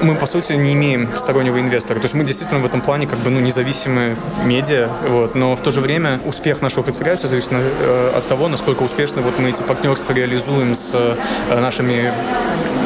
мы, 0.02 0.16
по 0.16 0.26
сути, 0.26 0.54
не 0.54 0.74
имеем 0.74 1.07
стороннего 1.16 1.60
инвестора. 1.60 2.00
То 2.00 2.06
есть 2.06 2.14
мы 2.14 2.24
действительно 2.24 2.60
в 2.60 2.66
этом 2.66 2.82
плане 2.82 3.08
как 3.08 3.20
бы 3.20 3.30
ну, 3.30 3.40
независимые 3.40 4.16
медиа, 4.44 4.90
вот, 5.08 5.36
но 5.36 5.56
в 5.56 5.62
то 5.62 5.72
же 5.72 5.82
время 5.82 6.20
успех 6.26 6.62
нашего 6.62 6.84
предприятия 6.84 7.28
зависит 7.28 7.52
э, 7.52 8.12
от 8.16 8.28
того, 8.28 8.48
насколько 8.48 8.84
успешно 8.84 9.22
вот 9.22 9.40
мы 9.40 9.50
эти 9.50 9.62
партнерства 9.62 10.14
реализуем 10.14 10.76
с 10.76 10.92
э, 10.94 11.16
нашими 11.60 12.14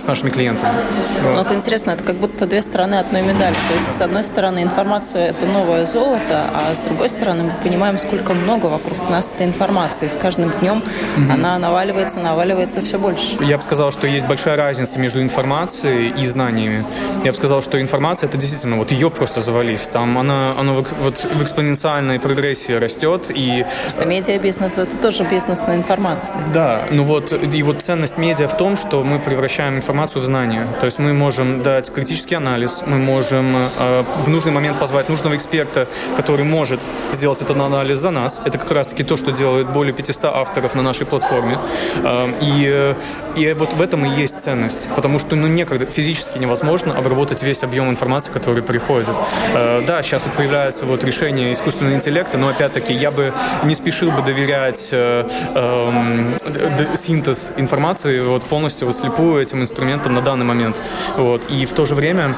с 0.01 0.07
нашими 0.07 0.29
клиентами. 0.29 0.73
Вот. 1.21 1.35
Ну, 1.35 1.41
это 1.41 1.53
интересно, 1.53 1.91
это 1.91 2.03
как 2.03 2.15
будто 2.15 2.45
две 2.45 2.61
стороны 2.61 2.95
одной 2.95 3.21
медали. 3.21 3.53
То 3.53 3.73
есть, 3.75 3.97
с 3.97 4.01
одной 4.01 4.23
стороны, 4.23 4.63
информация– 4.63 5.29
это 5.29 5.45
новое 5.45 5.85
золото, 5.85 6.45
а 6.53 6.73
с 6.73 6.79
другой 6.79 7.09
стороны, 7.09 7.43
мы 7.43 7.51
понимаем, 7.63 7.99
сколько 7.99 8.33
много 8.33 8.65
вокруг 8.65 9.09
нас 9.09 9.31
этой 9.35 9.47
информации. 9.47 10.07
С 10.07 10.17
каждым 10.19 10.51
днем 10.59 10.77
угу. 10.77 11.31
она 11.31 11.57
наваливается, 11.59 12.19
наваливается 12.19 12.81
все 12.81 12.97
больше. 12.97 13.37
Я 13.41 13.57
бы 13.57 13.63
сказал, 13.63 13.91
что 13.91 14.07
есть 14.07 14.25
большая 14.25 14.57
разница 14.57 14.99
между 14.99 15.21
информацией 15.21 16.13
и 16.17 16.25
знаниями. 16.25 16.83
Я 17.23 17.31
бы 17.31 17.37
сказал, 17.37 17.61
что 17.61 17.79
информация– 17.79 18.27
это 18.29 18.37
действительно, 18.37 18.77
вот 18.77 18.91
ее 18.91 19.09
просто 19.11 19.41
завались. 19.41 19.83
Там 19.83 20.17
она, 20.17 20.55
она 20.57 20.73
вот 20.73 21.23
в 21.23 21.43
экспоненциальной 21.43 22.19
прогрессии 22.19 22.73
растет. 22.73 23.29
И... 23.29 23.65
Просто 23.83 24.05
медиабизнес– 24.05 24.77
это 24.77 24.97
тоже 24.97 25.23
бизнес 25.23 25.61
на 25.67 25.75
информации. 25.75 26.41
Да, 26.53 26.81
ну 26.89 27.03
вот, 27.03 27.33
и 27.33 27.63
вот 27.63 27.83
ценность 27.83 28.17
медиа 28.17 28.47
в 28.47 28.57
том, 28.57 28.77
что 28.77 29.03
мы 29.03 29.19
превращаем 29.19 29.75
информацию 29.75 29.90
информацию 29.91 30.21
в 30.21 30.25
знания. 30.25 30.65
То 30.79 30.85
есть 30.85 30.99
мы 30.99 31.11
можем 31.13 31.63
дать 31.63 31.91
критический 31.93 32.35
анализ, 32.35 32.81
мы 32.85 32.97
можем 32.97 33.55
э, 33.55 34.03
в 34.23 34.29
нужный 34.29 34.53
момент 34.53 34.79
позвать 34.79 35.09
нужного 35.09 35.35
эксперта, 35.35 35.85
который 36.15 36.45
может 36.45 36.79
сделать 37.11 37.41
этот 37.41 37.57
анализ 37.57 37.97
за 37.97 38.09
нас. 38.11 38.41
Это 38.45 38.57
как 38.57 38.71
раз-таки 38.71 39.03
то, 39.03 39.17
что 39.17 39.31
делает 39.31 39.67
более 39.67 39.93
500 39.93 40.25
авторов 40.25 40.75
на 40.75 40.81
нашей 40.81 41.05
платформе. 41.05 41.57
Э, 41.97 42.29
и, 42.41 42.95
и 43.35 43.53
вот 43.53 43.73
в 43.73 43.81
этом 43.81 44.05
и 44.05 44.21
есть 44.21 44.41
ценность. 44.41 44.87
Потому 44.95 45.19
что 45.19 45.35
ну, 45.35 45.47
некогда 45.47 45.85
физически 45.85 46.37
невозможно 46.37 46.97
обработать 46.97 47.43
весь 47.43 47.63
объем 47.63 47.89
информации, 47.89 48.31
который 48.31 48.63
приходит. 48.63 49.09
Э, 49.53 49.83
да, 49.85 50.03
сейчас 50.03 50.23
вот 50.23 50.33
появляется 50.35 50.85
вот 50.85 51.03
решение 51.03 51.51
искусственного 51.51 51.95
интеллекта, 51.95 52.37
но 52.37 52.47
опять-таки 52.47 52.93
я 52.93 53.11
бы 53.11 53.33
не 53.65 53.75
спешил 53.75 54.11
бы 54.11 54.21
доверять 54.21 54.89
э, 54.93 55.27
э, 55.53 56.95
синтез 56.95 57.51
информации 57.57 58.21
вот 58.21 58.43
полностью 58.43 58.87
вот 58.87 58.95
слепую 58.95 59.43
этим 59.43 59.61
инструментам 59.61 59.80
инструментом 59.81 60.13
на 60.13 60.21
данный 60.21 60.45
момент. 60.45 60.81
Вот. 61.17 61.41
И 61.49 61.65
в 61.65 61.73
то 61.73 61.85
же 61.85 61.95
время 61.95 62.35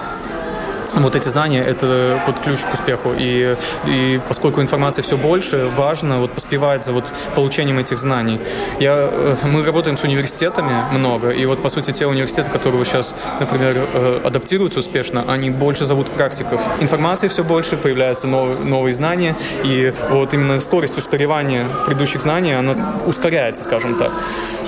вот 0.95 1.15
эти 1.15 1.27
знания– 1.27 1.65
это 1.67 2.21
вот 2.27 2.39
ключ 2.39 2.59
к 2.62 2.73
успеху. 2.73 3.09
И, 3.17 3.55
и 3.88 4.19
поскольку 4.27 4.62
информации 4.62 5.01
все 5.01 5.17
больше, 5.17 5.67
важно 5.75 6.19
вот 6.19 6.31
поспевать 6.31 6.85
за 6.85 6.91
вот 6.91 7.05
получением 7.35 7.79
этих 7.79 7.97
знаний. 7.97 8.39
Я, 8.79 9.09
э, 9.12 9.35
мы 9.43 9.63
работаем 9.63 9.97
с 9.97 10.03
университетами 10.03 10.85
много, 10.97 11.31
и 11.31 11.45
вот, 11.45 11.62
по 11.62 11.69
сути, 11.69 11.91
те 11.91 12.05
университеты, 12.05 12.51
которые 12.51 12.85
сейчас, 12.85 13.15
например, 13.39 13.88
э, 13.93 14.21
адаптируются 14.23 14.79
успешно, 14.79 15.25
они 15.27 15.50
больше 15.50 15.85
зовут 15.85 16.07
практиков. 16.09 16.62
Информации 16.79 17.27
все 17.27 17.43
больше, 17.43 17.75
появляются 17.75 18.27
новые, 18.27 18.57
новые 18.59 18.93
знания, 18.93 19.35
и 19.63 19.93
вот 20.12 20.33
именно 20.33 20.59
скорость 20.59 20.97
устаревания 20.97 21.65
предыдущих 21.85 22.21
знаний, 22.21 22.53
она 22.53 22.75
ускоряется, 23.07 23.63
скажем 23.63 23.95
так. 23.95 24.12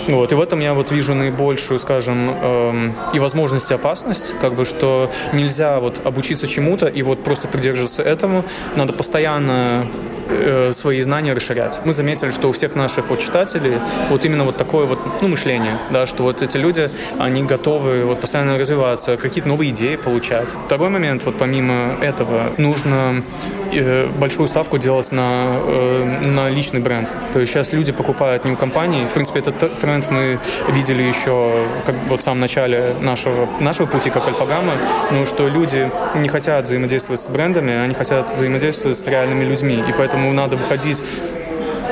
Вот, 0.08 0.32
и 0.32 0.36
в 0.36 0.42
этом 0.42 0.60
я 0.60 0.74
вот 0.74 0.92
вижу 0.92 1.16
наибольшую, 1.16 1.80
скажем, 1.80 2.30
эм, 2.30 2.96
и 3.14 3.20
возможность, 3.20 3.72
и 3.72 3.74
опасность, 3.74 4.36
как 4.40 4.54
бы, 4.54 4.66
что 4.66 5.10
нельзя 5.34 5.80
вот 5.80 6.06
обучиться 6.06 6.48
чему-то 6.48 6.88
и 6.88 7.02
вот 7.02 7.24
просто 7.24 7.48
придерживаться 7.48 8.04
этому. 8.04 8.46
Надо 8.76 8.94
постоянно 8.94 9.88
э, 10.36 10.74
свои 10.74 11.02
знания 11.02 11.34
расширять. 11.34 11.82
Мы 11.86 11.94
заметили, 11.94 12.32
что 12.32 12.50
у 12.50 12.52
всех 12.52 12.76
наших 12.76 13.10
вот 13.10 13.20
читателей 13.20 13.80
вот 14.10 14.26
именно 14.26 14.44
вот 14.44 14.58
такое 14.58 14.86
вот 14.86 15.00
ну, 15.22 15.28
мышление, 15.28 15.78
да, 15.92 16.06
что 16.06 16.24
вот 16.24 16.42
эти 16.42 16.58
люди, 16.58 16.90
они 17.20 17.44
готовы 17.44 18.06
вот 18.06 18.22
постоянно 18.22 18.58
развиваться, 18.58 19.18
какие-то 19.18 19.48
новые 19.48 19.72
идеи 19.72 19.96
получать. 19.96 20.56
Второй 20.66 20.90
момент, 20.90 21.24
вот 21.26 21.38
помимо 21.38 21.98
этого, 22.02 22.54
нужно 22.58 23.24
э, 23.72 24.08
большую 24.20 24.48
ставку 24.48 24.78
делать 24.78 25.12
на, 25.12 25.60
э, 25.60 26.22
на 26.26 26.50
личный 26.50 26.80
бренд. 26.80 27.12
То 27.34 27.40
есть 27.40 27.52
сейчас 27.52 27.74
люди 27.74 27.92
покупают 27.92 28.46
не 28.46 28.52
у 28.52 28.56
компании. 28.56 29.06
В 29.08 29.14
принципе, 29.14 29.40
этот 29.40 29.80
тренд 29.80 30.10
мы 30.12 30.40
видели 30.70 31.04
еще 31.04 31.68
как 31.86 31.96
вот 32.10 32.22
в 32.22 32.24
самом 32.24 32.42
начале 32.42 32.96
нашего, 33.02 33.48
нашего 33.60 33.86
пути, 33.86 34.10
как 34.10 34.28
Альфа-Гамма, 34.28 34.74
ну, 35.12 35.26
что 35.26 35.48
люди 35.48 35.90
не 36.16 36.30
хотят 36.30 36.66
взаимодействовать 36.66 37.22
с 37.22 37.28
брендами, 37.28 37.74
они 37.74 37.94
хотят 37.94 38.36
взаимодействовать 38.36 38.98
с 38.98 39.08
реальными 39.08 39.44
людьми. 39.44 39.84
И 39.88 39.94
поэтому 39.98 40.25
надо 40.34 40.58
выходить 40.58 41.02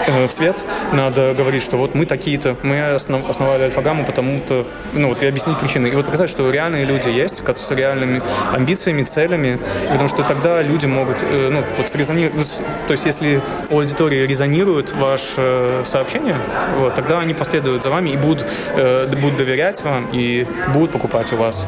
э, 0.08 0.28
в 0.28 0.32
свет, 0.32 0.64
надо 0.92 1.34
говорить, 1.34 1.64
что 1.64 1.78
вот 1.78 1.96
мы 1.96 2.06
такие-то, 2.06 2.56
мы 2.64 2.82
основ, 2.82 3.30
основали 3.30 3.64
Альфа-Гамму 3.64 4.06
потому-то, 4.06 4.66
ну 4.94 5.10
вот 5.10 5.24
и 5.24 5.26
объяснить 5.26 5.60
причины. 5.60 5.88
И 5.88 5.96
вот 5.96 6.06
показать, 6.06 6.30
что 6.30 6.50
реальные 6.50 6.86
люди 6.86 7.10
есть, 7.10 7.44
с 7.46 7.72
реальными 7.72 8.22
амбициями, 8.52 9.04
целями, 9.04 9.60
потому 9.90 10.10
что 10.10 10.24
тогда 10.24 10.62
люди 10.62 10.86
могут, 10.86 11.18
э, 11.22 11.50
ну 11.52 11.64
вот 11.78 11.90
срезонировать, 11.90 12.62
то 12.88 12.92
есть 12.94 13.06
если 13.06 13.42
у 13.70 13.80
аудитории 13.80 14.26
резонирует 14.28 14.94
ваше 14.94 15.82
сообщение, 15.86 16.36
вот, 16.78 16.96
тогда 16.96 17.20
они 17.20 17.34
последуют 17.34 17.84
за 17.84 17.90
вами 17.90 18.12
и 18.12 18.18
будут, 18.18 18.46
э, 18.76 19.08
будут 19.08 19.38
доверять 19.38 19.82
вам 19.84 20.10
и 20.12 20.46
будут 20.74 20.92
покупать 20.92 21.32
у 21.34 21.38
вас. 21.38 21.68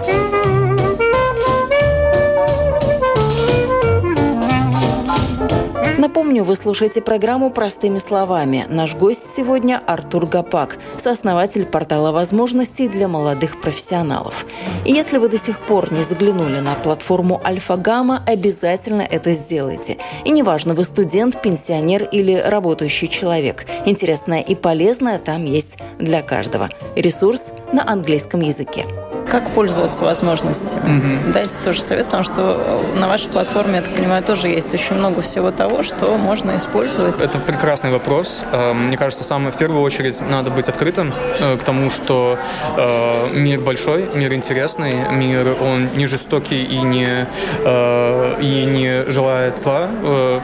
Напомню, 6.15 6.45
вы 6.45 6.55
слушаете 6.55 7.01
программу 7.01 7.49
«Простыми 7.49 7.97
словами». 7.97 8.65
Наш 8.69 8.95
гость 8.95 9.25
сегодня 9.35 9.81
Артур 9.85 10.25
Гапак, 10.27 10.77
сооснователь 10.95 11.65
портала 11.65 12.13
возможностей 12.13 12.87
для 12.87 13.09
молодых 13.09 13.59
профессионалов. 13.59 14.45
И 14.85 14.93
если 14.93 15.17
вы 15.17 15.27
до 15.27 15.37
сих 15.37 15.59
пор 15.65 15.91
не 15.91 16.03
заглянули 16.03 16.61
на 16.61 16.75
платформу 16.75 17.41
Альфа-Гамма, 17.43 18.23
обязательно 18.25 19.01
это 19.01 19.33
сделайте. 19.33 19.97
И 20.23 20.29
неважно, 20.29 20.73
вы 20.73 20.85
студент, 20.85 21.41
пенсионер 21.41 22.05
или 22.05 22.35
работающий 22.35 23.09
человек. 23.09 23.65
Интересное 23.85 24.39
и 24.39 24.55
полезное 24.55 25.19
там 25.19 25.43
есть 25.43 25.79
для 25.99 26.21
каждого. 26.21 26.69
Ресурс 26.95 27.51
на 27.73 27.85
английском 27.85 28.39
языке. 28.39 28.85
Как 29.35 29.51
пользоваться 29.51 30.05
возможностями? 30.05 30.97
Угу. 30.97 31.33
Дайте 31.33 31.59
тоже 31.59 31.81
совет, 31.81 32.05
потому 32.05 32.23
что 32.23 32.81
на 32.95 33.09
вашей 33.09 33.29
платформе, 33.29 33.75
я 33.75 33.81
так 33.81 33.93
понимаю, 33.93 34.23
тоже 34.23 34.47
есть 34.47 34.73
очень 34.73 34.95
много 34.95 35.21
всего 35.21 35.51
того, 35.51 35.83
что 35.83 36.15
можно 36.15 36.55
использовать. 36.55 37.19
Это 37.19 37.39
прекрасный 37.39 37.91
вопрос. 37.91 38.45
Э, 38.53 38.71
мне 38.71 38.95
кажется, 38.95 39.25
самое 39.25 39.51
в 39.51 39.57
первую 39.57 39.81
очередь 39.81 40.21
надо 40.21 40.51
быть 40.51 40.69
открытым 40.69 41.13
э, 41.13 41.57
к 41.57 41.63
тому, 41.63 41.89
что 41.89 42.39
э, 42.77 43.29
мир 43.33 43.59
большой, 43.59 44.09
мир 44.13 44.33
интересный, 44.33 44.93
мир 45.11 45.57
он 45.61 45.89
не 45.97 46.05
жестокий 46.05 46.63
и 46.63 46.77
не, 46.77 47.27
и 47.65 48.65
не 48.65 49.11
желает 49.11 49.59
зла. 49.59 49.89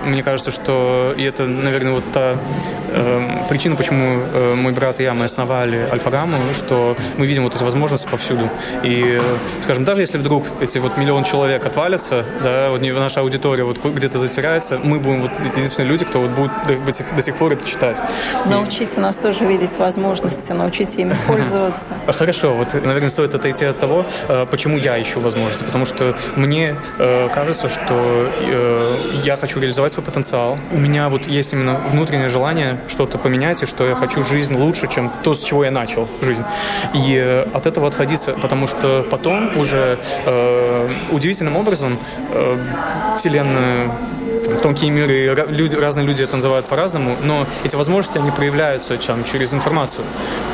Мне 0.04 0.22
кажется, 0.22 0.52
что 0.52 1.16
и 1.18 1.24
это, 1.24 1.46
наверное, 1.46 1.94
вот 1.94 2.04
та 2.12 2.36
причина, 3.48 3.78
почему 3.78 4.56
мой 4.56 4.74
брат 4.74 5.00
и 5.00 5.04
я 5.04 5.14
мы 5.14 5.26
основали 5.26 5.88
Альфа-Гамму, 5.90 6.54
что 6.54 6.98
мы 7.18 7.26
видим 7.26 7.44
вот 7.44 7.56
эти 7.56 7.64
возможности 7.64 8.08
повсюду. 8.08 8.50
И, 8.84 9.22
скажем, 9.62 9.86
даже 9.86 10.02
если 10.02 10.18
вдруг 10.18 10.46
эти 10.60 10.80
вот 10.80 10.98
миллион 10.98 11.24
человек 11.24 11.66
отвалятся, 11.66 12.26
да, 12.44 12.70
вот 12.70 12.82
наша 12.82 13.22
аудитория 13.22 13.64
вот 13.64 13.84
где-то 13.84 14.18
затеряется, 14.18 14.80
мы 14.84 15.00
будем 15.00 15.22
вот 15.22 15.32
единственные 15.56 15.90
люди, 15.90 16.06
кто 16.06 16.20
вот 16.20 16.32
будет 16.32 16.52
до, 16.86 16.94
сих, 16.94 17.16
до 17.16 17.22
сих 17.22 17.36
пор 17.36 17.54
это 17.54 17.66
читать. 17.66 18.02
Научите 18.46 19.00
нас 19.00 19.16
тоже 19.16 19.46
видеть 19.46 19.78
возможности, 19.78 20.52
научите 20.52 21.02
ими 21.02 21.16
пользоваться. 21.28 21.94
Хорошо, 22.08 22.54
вот, 22.54 22.74
наверное, 22.74 23.10
стоит 23.10 23.36
отойти 23.36 23.66
от 23.66 23.80
того, 23.80 24.06
э, 24.28 24.46
почему 24.50 24.78
я 24.78 25.02
ищу 25.02 25.20
возможности, 25.20 25.64
потому 25.64 25.86
что 25.86 26.16
мне 26.36 26.76
э, 26.98 27.30
кажется, 27.30 27.70
что 27.70 28.30
э, 28.40 29.22
я 29.24 29.38
хочу 29.38 29.60
реализовать 29.60 29.92
свой 29.92 30.06
потенциал. 30.06 30.58
У 30.72 30.78
меня 30.78 31.10
вот 31.10 31.28
есть 31.28 31.54
именно 31.54 31.76
внутреннее 31.76 32.30
желание 32.30 32.80
что-то 32.88 33.18
поменять, 33.18 33.64
и 33.64 33.66
что 33.66 33.88
я 33.88 33.96
хочу 33.96 34.24
жизнь 34.24 34.56
лучше, 34.56 34.88
чем 34.88 35.12
то, 35.24 35.34
с 35.34 35.44
чего 35.44 35.64
я 35.66 35.72
начал 35.72 36.08
жизнь. 36.22 36.44
И 36.94 37.46
от 37.54 37.66
этого 37.66 37.88
отходиться, 37.88 38.34
потому 38.34 38.68
что 38.68 38.71
потом 39.10 39.58
уже 39.58 40.00
э, 40.26 40.90
удивительным 41.12 41.58
образом 41.58 41.98
э, 42.30 42.58
Вселенная 43.18 43.92
тонкие 44.62 44.92
миры, 44.92 45.46
люди, 45.50 45.76
разные 45.76 46.06
люди 46.06 46.24
это 46.24 46.36
называют 46.36 46.66
по-разному, 46.66 47.16
но 47.24 47.46
эти 47.64 47.76
возможности, 47.76 48.18
они 48.18 48.32
проявляются 48.32 48.98
там, 48.98 49.24
через 49.24 49.54
информацию. 49.54 50.06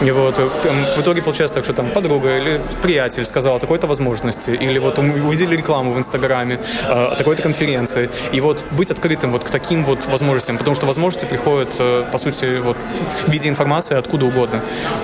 И 0.01 0.11
вот 0.11 0.35
там, 0.63 0.85
в 0.97 1.01
итоге 1.01 1.21
получается 1.21 1.55
так, 1.55 1.63
что 1.63 1.73
там 1.73 1.89
подруга 1.91 2.37
или 2.37 2.61
приятель 2.81 3.25
сказал 3.25 3.55
о 3.55 3.59
такой-то 3.59 3.87
возможности, 3.87 4.51
или 4.51 4.79
вот 4.79 4.99
увидели 4.99 5.55
рекламу 5.55 5.91
в 5.91 5.97
Инстаграме 5.97 6.59
э, 6.83 6.87
о 6.87 7.15
такой-то 7.15 7.43
конференции. 7.43 8.09
И 8.31 8.41
вот 8.41 8.65
быть 8.71 8.91
открытым 8.91 9.31
вот 9.31 9.43
к 9.43 9.49
таким 9.49 9.83
вот 9.83 10.05
возможностям, 10.07 10.57
потому 10.57 10.75
что 10.75 10.85
возможности 10.85 11.25
приходят, 11.25 11.69
э, 11.79 12.05
по 12.11 12.17
сути, 12.17 12.59
вот 12.59 12.77
в 13.25 13.31
виде 13.31 13.49
информации 13.49 13.97
откуда 13.97 14.25
угодно. 14.25 14.61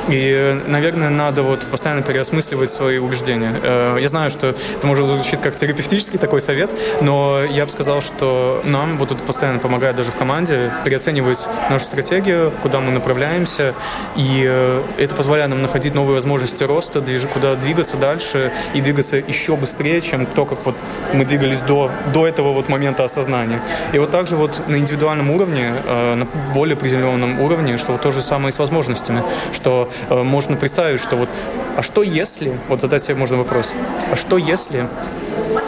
И, 0.10 0.62
наверное, 0.68 1.10
надо 1.10 1.44
вот 1.44 1.66
постоянно 1.68 2.02
переосмысливать 2.02 2.72
свои 2.72 2.98
убеждения. 2.98 3.56
Э, 3.64 3.98
я 4.00 4.10
знаю, 4.10 4.30
что 4.30 4.50
это 4.50 4.88
может 4.88 5.08
звучит 5.08 5.40
как 5.42 5.56
терапевтический 5.56 6.20
такой 6.20 6.42
совет, 6.42 6.72
но 7.02 7.44
я 7.50 7.66
бы 7.66 7.72
сказал, 7.72 8.02
что 8.02 8.62
на 8.64 8.83
нам 8.86 8.98
вот 8.98 9.12
это 9.12 9.24
постоянно 9.24 9.60
помогает 9.60 9.96
даже 9.96 10.12
в 10.12 10.16
команде 10.16 10.72
переоценивать 10.84 11.48
нашу 11.70 11.86
стратегию, 11.86 12.52
куда 12.62 12.80
мы 12.80 12.92
направляемся, 12.92 13.74
и 14.16 14.44
э, 14.46 14.82
это 14.98 15.16
позволяет 15.16 15.50
нам 15.50 15.62
находить 15.62 15.96
новые 15.96 16.16
возможности 16.16 16.63
роста, 16.63 17.00
движ, 17.02 17.24
куда 17.34 17.56
двигаться 17.56 17.98
дальше 17.98 18.52
и 18.74 18.82
двигаться 18.82 19.16
еще 19.16 19.56
быстрее, 19.56 20.02
чем 20.02 20.25
то, 20.25 20.46
как 20.46 20.66
вот 20.66 20.75
мы 21.13 21.24
двигались 21.25 21.62
до, 21.62 21.92
до 22.13 22.28
этого 22.28 22.52
вот 22.52 22.68
момента 22.70 23.04
осознания. 23.04 23.62
И 23.94 24.00
вот 24.00 24.12
также 24.12 24.36
вот 24.36 24.68
на 24.68 24.75
индивидуальном 24.75 25.32
уровне, 25.32 25.74
э, 25.86 26.16
на 26.16 26.25
более 26.54 26.75
приземленном 26.75 27.40
уровне, 27.40 27.78
что 27.78 27.94
вот 27.94 28.02
то 28.02 28.12
же 28.12 28.22
самое 28.22 28.52
с 28.52 28.60
возможностями, 28.60 29.24
что 29.54 29.90
э, 30.10 30.24
можно 30.24 30.58
представить, 30.58 31.00
что 31.00 31.16
вот, 31.16 31.30
а 31.75 31.82
что 31.82 32.03
если, 32.03 32.58
вот 32.70 32.82
задать 32.82 33.03
себе 33.03 33.15
можно 33.15 33.38
вопрос, 33.38 33.74
а 34.12 34.15
что 34.15 34.38
если 34.38 34.88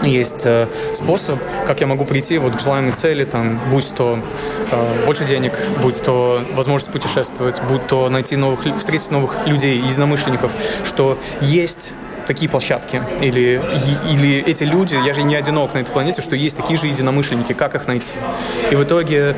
есть 0.03 0.45
э, 0.45 0.67
способ, 0.93 1.39
как 1.65 1.81
я 1.81 1.87
могу 1.87 2.05
прийти 2.05 2.37
вот 2.37 2.55
к 2.55 2.59
желаемой 2.59 2.93
цели, 2.93 3.23
там, 3.23 3.59
будь 3.71 3.93
то 3.95 4.19
э, 4.71 5.05
больше 5.05 5.25
денег, 5.25 5.53
будь 5.81 6.01
то 6.03 6.41
возможность 6.53 6.91
путешествовать, 6.91 7.61
будь 7.63 7.85
то 7.87 8.09
найти 8.09 8.35
новых, 8.35 8.65
встретить 8.77 9.11
новых 9.11 9.47
людей, 9.47 9.77
единомышленников, 9.79 10.51
что 10.83 11.17
есть 11.41 11.93
такие 12.25 12.49
площадки, 12.49 13.01
или, 13.21 13.61
или 14.09 14.43
эти 14.45 14.63
люди, 14.63 14.95
я 15.05 15.13
же 15.13 15.23
не 15.23 15.35
одинок 15.35 15.73
на 15.73 15.79
этой 15.79 15.91
планете, 15.91 16.21
что 16.21 16.35
есть 16.35 16.57
такие 16.57 16.79
же 16.79 16.87
единомышленники, 16.87 17.53
как 17.53 17.75
их 17.75 17.87
найти. 17.87 18.13
И 18.71 18.75
в 18.75 18.83
итоге 18.83 19.35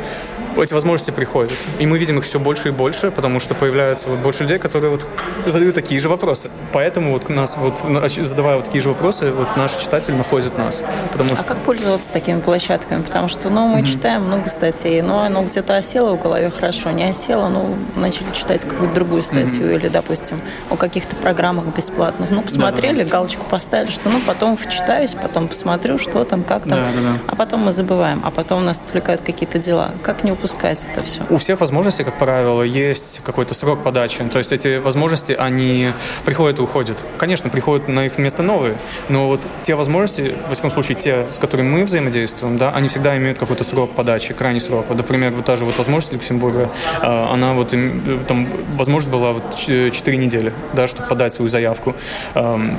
эти 0.63 0.73
возможности 0.73 1.11
приходят. 1.11 1.57
И 1.79 1.85
мы 1.85 1.97
видим 1.97 2.17
их 2.19 2.25
все 2.25 2.39
больше 2.39 2.69
и 2.69 2.71
больше, 2.71 3.11
потому 3.11 3.39
что 3.39 3.53
появляется 3.53 4.09
вот 4.09 4.19
больше 4.19 4.43
людей, 4.43 4.59
которые 4.59 4.91
вот 4.91 5.05
задают 5.45 5.75
такие 5.75 5.99
же 5.99 6.09
вопросы. 6.09 6.49
Поэтому 6.73 7.13
вот 7.13 7.29
нас 7.29 7.57
вот 7.57 7.79
задавая 8.17 8.55
вот 8.55 8.65
такие 8.65 8.81
же 8.81 8.89
вопросы, 8.89 9.31
вот 9.31 9.55
наш 9.55 9.75
читатель 9.75 10.15
находит 10.15 10.57
нас. 10.57 10.83
Потому 11.11 11.33
а 11.33 11.35
что... 11.35 11.45
как 11.45 11.57
пользоваться 11.59 12.11
такими 12.11 12.39
площадками? 12.39 13.01
Потому 13.01 13.27
что, 13.27 13.49
ну, 13.49 13.67
мы 13.67 13.81
mm-hmm. 13.81 13.85
читаем 13.85 14.23
много 14.23 14.49
статей, 14.49 15.01
но 15.01 15.21
оно 15.21 15.43
где-то 15.43 15.75
осело 15.75 16.15
в 16.15 16.21
голове 16.21 16.49
хорошо, 16.49 16.91
не 16.91 17.03
осело, 17.03 17.49
ну, 17.49 17.75
начали 17.95 18.27
читать 18.33 18.61
какую-то 18.61 18.95
другую 18.95 19.23
статью 19.23 19.67
mm-hmm. 19.67 19.75
или, 19.75 19.87
допустим, 19.89 20.41
о 20.69 20.75
каких-то 20.75 21.15
программах 21.15 21.65
бесплатных. 21.75 22.29
Ну, 22.31 22.41
посмотрели, 22.41 22.76
Да-да-да. 22.81 23.09
галочку 23.09 23.45
поставили, 23.45 23.91
что, 23.91 24.09
ну, 24.09 24.19
потом 24.25 24.57
вчитаюсь, 24.57 25.13
потом 25.13 25.47
посмотрю, 25.47 25.97
что 25.97 26.23
там, 26.23 26.43
как 26.43 26.63
там. 26.63 26.71
Да-да-да. 26.71 27.19
А 27.27 27.35
потом 27.35 27.61
мы 27.61 27.71
забываем, 27.71 28.21
а 28.23 28.31
потом 28.31 28.65
нас 28.65 28.81
отвлекают 28.81 29.21
какие-то 29.21 29.59
дела. 29.59 29.91
Как 30.03 30.23
не 30.23 30.31
упускать 30.31 30.87
это 30.91 31.03
все? 31.03 31.21
У 31.29 31.37
всех 31.37 31.59
возможностей, 31.59 32.03
как 32.03 32.17
правило, 32.17 32.61
есть 32.61 33.21
какой-то 33.23 33.53
срок 33.53 33.83
подачи. 33.83 34.23
То 34.25 34.39
есть 34.39 34.51
эти 34.51 34.77
возможности, 34.77 35.33
они 35.33 35.89
приходят 36.25 36.59
и 36.59 36.61
уходят. 36.61 36.97
Конечно, 37.17 37.49
приходят 37.49 37.87
на 37.87 38.05
их 38.05 38.17
место 38.17 38.43
новые, 38.43 38.75
но 39.09 39.27
вот 39.27 39.41
те 39.63 39.75
возможности, 39.75 40.35
в 40.49 40.53
всяком 40.53 40.71
случае, 40.71 40.97
те, 40.97 41.25
с 41.31 41.39
которыми 41.39 41.69
мы 41.69 41.85
взаимодействуем, 41.85 42.57
да, 42.57 42.71
они 42.71 42.87
всегда 42.87 43.17
имеют 43.17 43.37
какой-то 43.37 43.63
срок 43.63 43.95
подачи, 43.95 44.33
крайний 44.33 44.61
срок. 44.61 44.85
Вот, 44.89 44.97
например, 44.97 45.31
вот 45.31 45.45
та 45.45 45.55
же 45.55 45.65
вот 45.65 45.77
возможность 45.77 46.13
Люксембурга, 46.13 46.69
а, 47.01 47.33
она 47.33 47.53
вот, 47.53 47.73
там, 48.27 48.47
возможность 48.75 49.09
была 49.09 49.33
вот 49.33 49.55
4 49.55 50.17
недели, 50.17 50.53
да, 50.73 50.87
чтобы 50.87 51.07
подать 51.07 51.33
свою 51.33 51.49
заявку. 51.49 51.95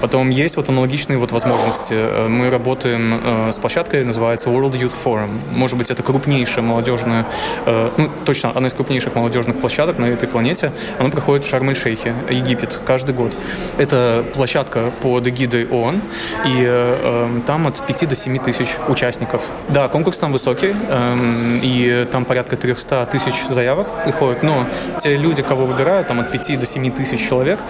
Потом 0.00 0.30
есть 0.30 0.56
вот 0.56 0.68
аналогичные 0.68 1.18
вот 1.18 1.32
возможности. 1.32 1.94
Э, 1.94 2.28
мы 2.28 2.50
работаем 2.50 3.20
э, 3.22 3.52
с 3.52 3.56
площадкой, 3.56 4.04
называется 4.04 4.48
World 4.50 4.72
Youth 4.72 4.94
Forum. 5.04 5.30
Может 5.52 5.78
быть, 5.78 5.90
это 5.90 6.02
крупнейшая 6.02 6.64
молодежная 6.64 7.26
Э, 7.66 7.90
ну, 7.96 8.10
точно, 8.24 8.50
одна 8.50 8.68
из 8.68 8.72
крупнейших 8.72 9.14
молодежных 9.14 9.60
площадок 9.60 9.98
на 9.98 10.06
этой 10.06 10.28
планете, 10.28 10.72
она 10.98 11.08
проходит 11.10 11.44
в 11.44 11.48
Шарм-эль-Шейхе, 11.48 12.14
Египет, 12.30 12.80
каждый 12.84 13.14
год. 13.14 13.36
Это 13.76 14.24
площадка 14.34 14.90
под 15.02 15.26
эгидой 15.26 15.66
ООН, 15.66 16.00
и 16.46 17.42
там 17.46 17.66
от 17.66 17.86
5 17.86 18.08
до 18.08 18.14
7 18.14 18.38
тысяч 18.38 18.68
участников. 18.88 19.42
Да, 19.68 19.88
конкурс 19.88 20.18
там 20.18 20.32
высокий, 20.32 20.74
э, 20.74 21.58
и 21.62 22.06
там 22.10 22.24
порядка 22.24 22.56
300 22.56 23.06
тысяч 23.06 23.34
заявок 23.48 24.04
приходит, 24.04 24.42
но 24.42 24.66
те 25.02 25.16
люди, 25.16 25.42
кого 25.42 25.66
выбирают, 25.66 26.08
там 26.08 26.20
от 26.20 26.30
5 26.30 26.58
до 26.58 26.66
7 26.66 26.90
тысяч 26.90 27.26
человек, 27.28 27.60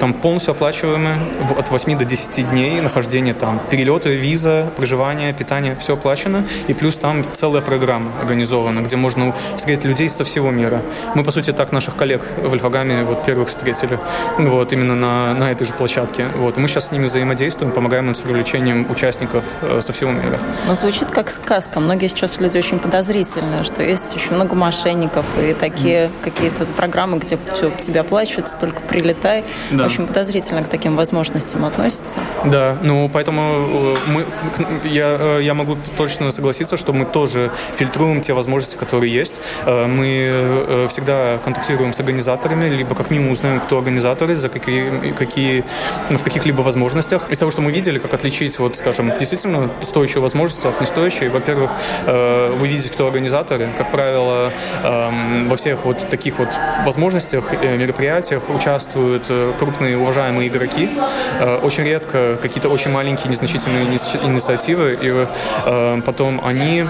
там 0.00 0.12
полностью 0.12 0.52
оплачиваемые 0.52 1.18
от 1.58 1.65
8 1.70 1.98
до 1.98 2.04
10 2.04 2.50
дней 2.50 2.80
нахождения 2.80 3.34
там, 3.34 3.60
перелеты, 3.70 4.14
виза, 4.14 4.70
проживание, 4.76 5.32
питание, 5.34 5.76
все 5.80 5.94
оплачено, 5.94 6.44
и 6.68 6.74
плюс 6.74 6.96
там 6.96 7.24
целая 7.34 7.62
программа 7.62 8.12
организована, 8.20 8.80
где 8.80 8.96
можно 8.96 9.34
встретить 9.56 9.84
людей 9.84 10.08
со 10.08 10.24
всего 10.24 10.50
мира. 10.50 10.82
Мы, 11.14 11.24
по 11.24 11.30
сути, 11.30 11.52
так 11.52 11.72
наших 11.72 11.96
коллег 11.96 12.22
в 12.42 12.52
Альфагаме 12.52 13.02
вот 13.04 13.24
первых 13.24 13.48
встретили, 13.48 13.98
вот, 14.38 14.72
именно 14.72 14.94
на, 14.94 15.34
на 15.34 15.50
этой 15.50 15.66
же 15.66 15.72
площадке. 15.72 16.28
Вот, 16.36 16.56
и 16.56 16.60
мы 16.60 16.68
сейчас 16.68 16.88
с 16.88 16.92
ними 16.92 17.06
взаимодействуем, 17.06 17.72
помогаем 17.72 18.08
им 18.08 18.14
с 18.14 18.20
привлечением 18.20 18.86
участников 18.90 19.44
э, 19.62 19.80
со 19.82 19.92
всего 19.92 20.12
мира. 20.12 20.38
Но 20.66 20.74
звучит 20.74 21.10
как 21.10 21.30
сказка. 21.30 21.80
Многие 21.80 22.08
сейчас 22.08 22.38
люди 22.40 22.58
очень 22.58 22.78
подозрительные, 22.78 23.64
что 23.64 23.82
есть 23.82 24.14
очень 24.14 24.34
много 24.34 24.54
мошенников 24.54 25.24
и 25.40 25.54
такие 25.54 26.06
mm. 26.06 26.10
какие-то 26.22 26.66
программы, 26.66 27.18
где 27.18 27.38
все 27.52 27.70
тебе 27.70 28.00
оплачивается, 28.00 28.56
только 28.56 28.80
прилетай. 28.82 29.44
Да. 29.70 29.86
Очень 29.86 30.06
подозрительно 30.06 30.62
к 30.62 30.68
таким 30.68 30.96
возможностям 30.96 31.55
относятся. 31.64 32.20
Да, 32.44 32.76
ну 32.82 33.08
поэтому 33.12 33.40
э, 33.42 33.96
мы, 34.06 34.24
я, 34.84 35.16
э, 35.18 35.40
я 35.42 35.54
могу 35.54 35.76
точно 35.96 36.30
согласиться, 36.32 36.76
что 36.76 36.92
мы 36.92 37.04
тоже 37.04 37.50
фильтруем 37.74 38.20
те 38.20 38.32
возможности, 38.32 38.76
которые 38.76 39.12
есть. 39.12 39.34
Э, 39.64 39.86
мы 39.86 40.86
всегда 40.88 41.38
контактируем 41.44 41.92
с 41.92 42.00
организаторами, 42.00 42.68
либо 42.68 42.94
как 42.94 43.10
минимум 43.10 43.32
узнаем, 43.32 43.60
кто 43.60 43.78
организаторы, 43.78 44.34
за 44.34 44.48
какие, 44.48 45.12
какие 45.12 45.64
ну, 46.10 46.18
в 46.18 46.22
каких-либо 46.22 46.62
возможностях. 46.62 47.30
Из 47.30 47.38
того, 47.38 47.50
что 47.50 47.62
мы 47.62 47.72
видели, 47.72 47.98
как 47.98 48.14
отличить, 48.14 48.58
вот, 48.58 48.76
скажем, 48.76 49.12
действительно 49.18 49.70
стоящую 49.82 50.22
возможность 50.22 50.64
от 50.64 50.80
нестоящей. 50.80 51.28
Во-первых, 51.28 51.70
вы 52.06 52.68
видите, 52.68 52.90
кто 52.90 53.06
организаторы. 53.06 53.68
Как 53.76 53.90
правило, 53.90 54.52
эм, 54.82 55.48
во 55.48 55.56
всех 55.56 55.84
вот 55.84 56.08
таких 56.08 56.38
вот 56.38 56.48
возможностях, 56.84 57.52
мероприятиях 57.52 58.42
участвуют 58.48 59.30
крупные 59.58 59.98
уважаемые 59.98 60.48
игроки. 60.48 60.90
Очень 61.62 61.84
редко 61.84 62.36
какие-то 62.40 62.68
очень 62.68 62.90
маленькие 62.90 63.30
незначительные 63.30 63.84
инициативы, 63.86 64.98
и 65.00 65.26
потом 66.02 66.40
они 66.44 66.84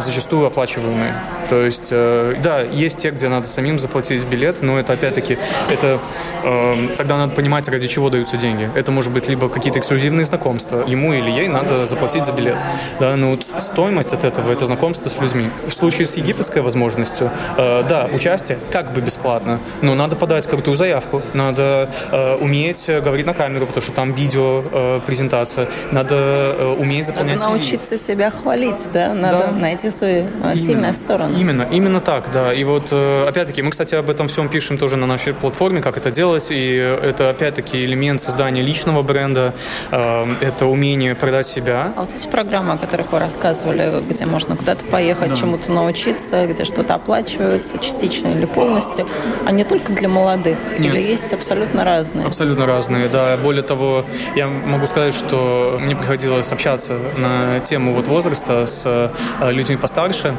зачастую 0.00 0.46
оплачиваемые. 0.46 1.14
То 1.50 1.64
есть, 1.64 1.88
э, 1.90 2.36
да, 2.44 2.60
есть 2.60 2.98
те, 2.98 3.10
где 3.10 3.28
надо 3.28 3.48
самим 3.48 3.80
заплатить 3.80 4.24
билет, 4.24 4.62
но 4.62 4.78
это 4.78 4.92
опять-таки, 4.92 5.36
это 5.68 5.98
э, 6.44 6.74
тогда 6.96 7.16
надо 7.16 7.34
понимать, 7.34 7.68
ради 7.68 7.88
чего 7.88 8.08
даются 8.08 8.36
деньги. 8.36 8.70
Это 8.76 8.92
может 8.92 9.12
быть 9.12 9.28
либо 9.28 9.48
какие-то 9.48 9.80
эксклюзивные 9.80 10.24
знакомства. 10.24 10.84
Ему 10.86 11.12
или 11.12 11.28
ей 11.28 11.48
надо 11.48 11.86
заплатить 11.86 12.24
за 12.24 12.32
билет. 12.32 12.56
Да, 13.00 13.16
но 13.16 13.32
вот 13.32 13.44
стоимость 13.58 14.12
от 14.12 14.22
этого 14.22 14.52
это 14.52 14.64
знакомство 14.64 15.08
с 15.08 15.18
людьми. 15.18 15.50
В 15.66 15.72
случае 15.72 16.06
с 16.06 16.16
египетской 16.16 16.62
возможностью, 16.62 17.32
э, 17.56 17.82
да, 17.88 18.08
участие 18.12 18.58
как 18.70 18.92
бы 18.92 19.00
бесплатно, 19.00 19.58
но 19.82 19.96
надо 19.96 20.14
подать 20.14 20.46
крутую 20.46 20.76
заявку, 20.76 21.20
надо 21.34 21.90
э, 22.12 22.36
уметь 22.36 22.88
говорить 23.02 23.26
на 23.26 23.34
камеру, 23.34 23.66
потому 23.66 23.82
что 23.82 23.90
там 23.90 24.12
видео 24.12 24.62
э, 24.70 25.00
презентация, 25.04 25.66
надо 25.90 26.14
э, 26.14 26.76
уметь 26.78 27.06
заполнять. 27.06 27.40
Надо 27.40 27.50
научиться 27.50 27.98
себя 27.98 28.30
хвалить, 28.30 28.86
да, 28.92 29.14
надо 29.14 29.48
да. 29.52 29.58
найти 29.58 29.90
свою 29.90 30.28
э, 30.44 30.56
сильную 30.56 30.94
сторону. 30.94 31.39
Именно, 31.40 31.66
именно 31.70 32.00
так, 32.02 32.30
да. 32.30 32.52
И 32.52 32.64
вот, 32.64 32.88
э, 32.92 33.24
опять-таки, 33.26 33.62
мы, 33.62 33.70
кстати, 33.70 33.94
об 33.94 34.10
этом 34.10 34.28
всем 34.28 34.50
пишем 34.50 34.76
тоже 34.76 34.96
на 34.96 35.06
нашей 35.06 35.32
платформе, 35.32 35.80
как 35.80 35.96
это 35.96 36.10
делать. 36.10 36.48
И 36.50 36.76
это, 36.76 37.30
опять-таки, 37.30 37.82
элемент 37.82 38.20
создания 38.20 38.60
личного 38.60 39.02
бренда, 39.02 39.54
э, 39.90 40.34
это 40.42 40.66
умение 40.66 41.14
продать 41.14 41.46
себя. 41.46 41.94
А 41.96 42.00
вот 42.00 42.10
эти 42.14 42.26
программы, 42.26 42.74
о 42.74 42.76
которых 42.76 43.12
вы 43.12 43.20
рассказывали, 43.20 44.02
где 44.06 44.26
можно 44.26 44.54
куда-то 44.54 44.84
поехать, 44.84 45.30
да. 45.30 45.34
чему-то 45.34 45.72
научиться, 45.72 46.46
где 46.46 46.64
что-то 46.66 46.96
оплачивается, 46.96 47.78
частично 47.78 48.28
или 48.28 48.44
полностью, 48.44 49.08
они 49.46 49.64
только 49.64 49.94
для 49.94 50.10
молодых? 50.10 50.58
Нет. 50.78 50.92
Или 50.94 51.00
есть 51.00 51.32
абсолютно 51.32 51.84
разные? 51.84 52.26
Абсолютно 52.26 52.66
разные, 52.66 53.08
да. 53.08 53.38
Более 53.38 53.62
того, 53.62 54.04
я 54.36 54.46
могу 54.46 54.86
сказать, 54.88 55.14
что 55.14 55.78
мне 55.80 55.96
приходилось 55.96 56.52
общаться 56.52 56.98
на 57.16 57.60
тему 57.60 57.94
вот 57.94 58.08
возраста 58.08 58.66
с 58.66 58.82
э, 58.84 59.52
людьми 59.52 59.78
постарше. 59.78 60.34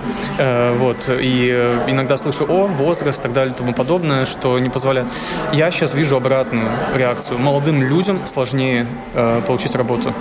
Вот 0.78 0.91
вот, 0.92 1.10
и 1.22 1.50
э, 1.52 1.86
иногда 1.88 2.18
слышу, 2.18 2.46
о, 2.48 2.68
возраст 2.68 3.20
и 3.20 3.24
так 3.24 3.34
далее 3.34 3.54
и 3.54 3.58
тому 3.58 3.74
подобное, 3.74 4.26
что 4.26 4.60
не 4.60 4.70
позволяет. 4.70 5.08
Я 5.54 5.72
сейчас 5.72 5.94
вижу 5.94 6.18
обратную 6.18 6.70
реакцию. 6.96 7.40
Молодым 7.40 7.82
людям 7.82 8.20
сложнее 8.26 8.86
э, 9.14 9.42
получить 9.48 9.76
работу. 9.76 10.14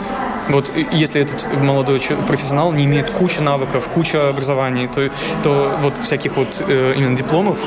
Вот 0.48 0.70
если 0.92 1.20
этот 1.20 1.46
молодой 1.56 2.00
профессионал 2.26 2.72
не 2.72 2.84
имеет 2.84 3.10
кучу 3.10 3.42
навыков, 3.42 3.88
кучу 3.88 4.18
образований, 4.18 4.88
то, 4.88 5.08
то 5.42 5.78
вот 5.80 5.94
всяких 6.02 6.36
вот 6.36 6.48
э, 6.68 6.94
именно 6.96 7.16
дипломов 7.16 7.58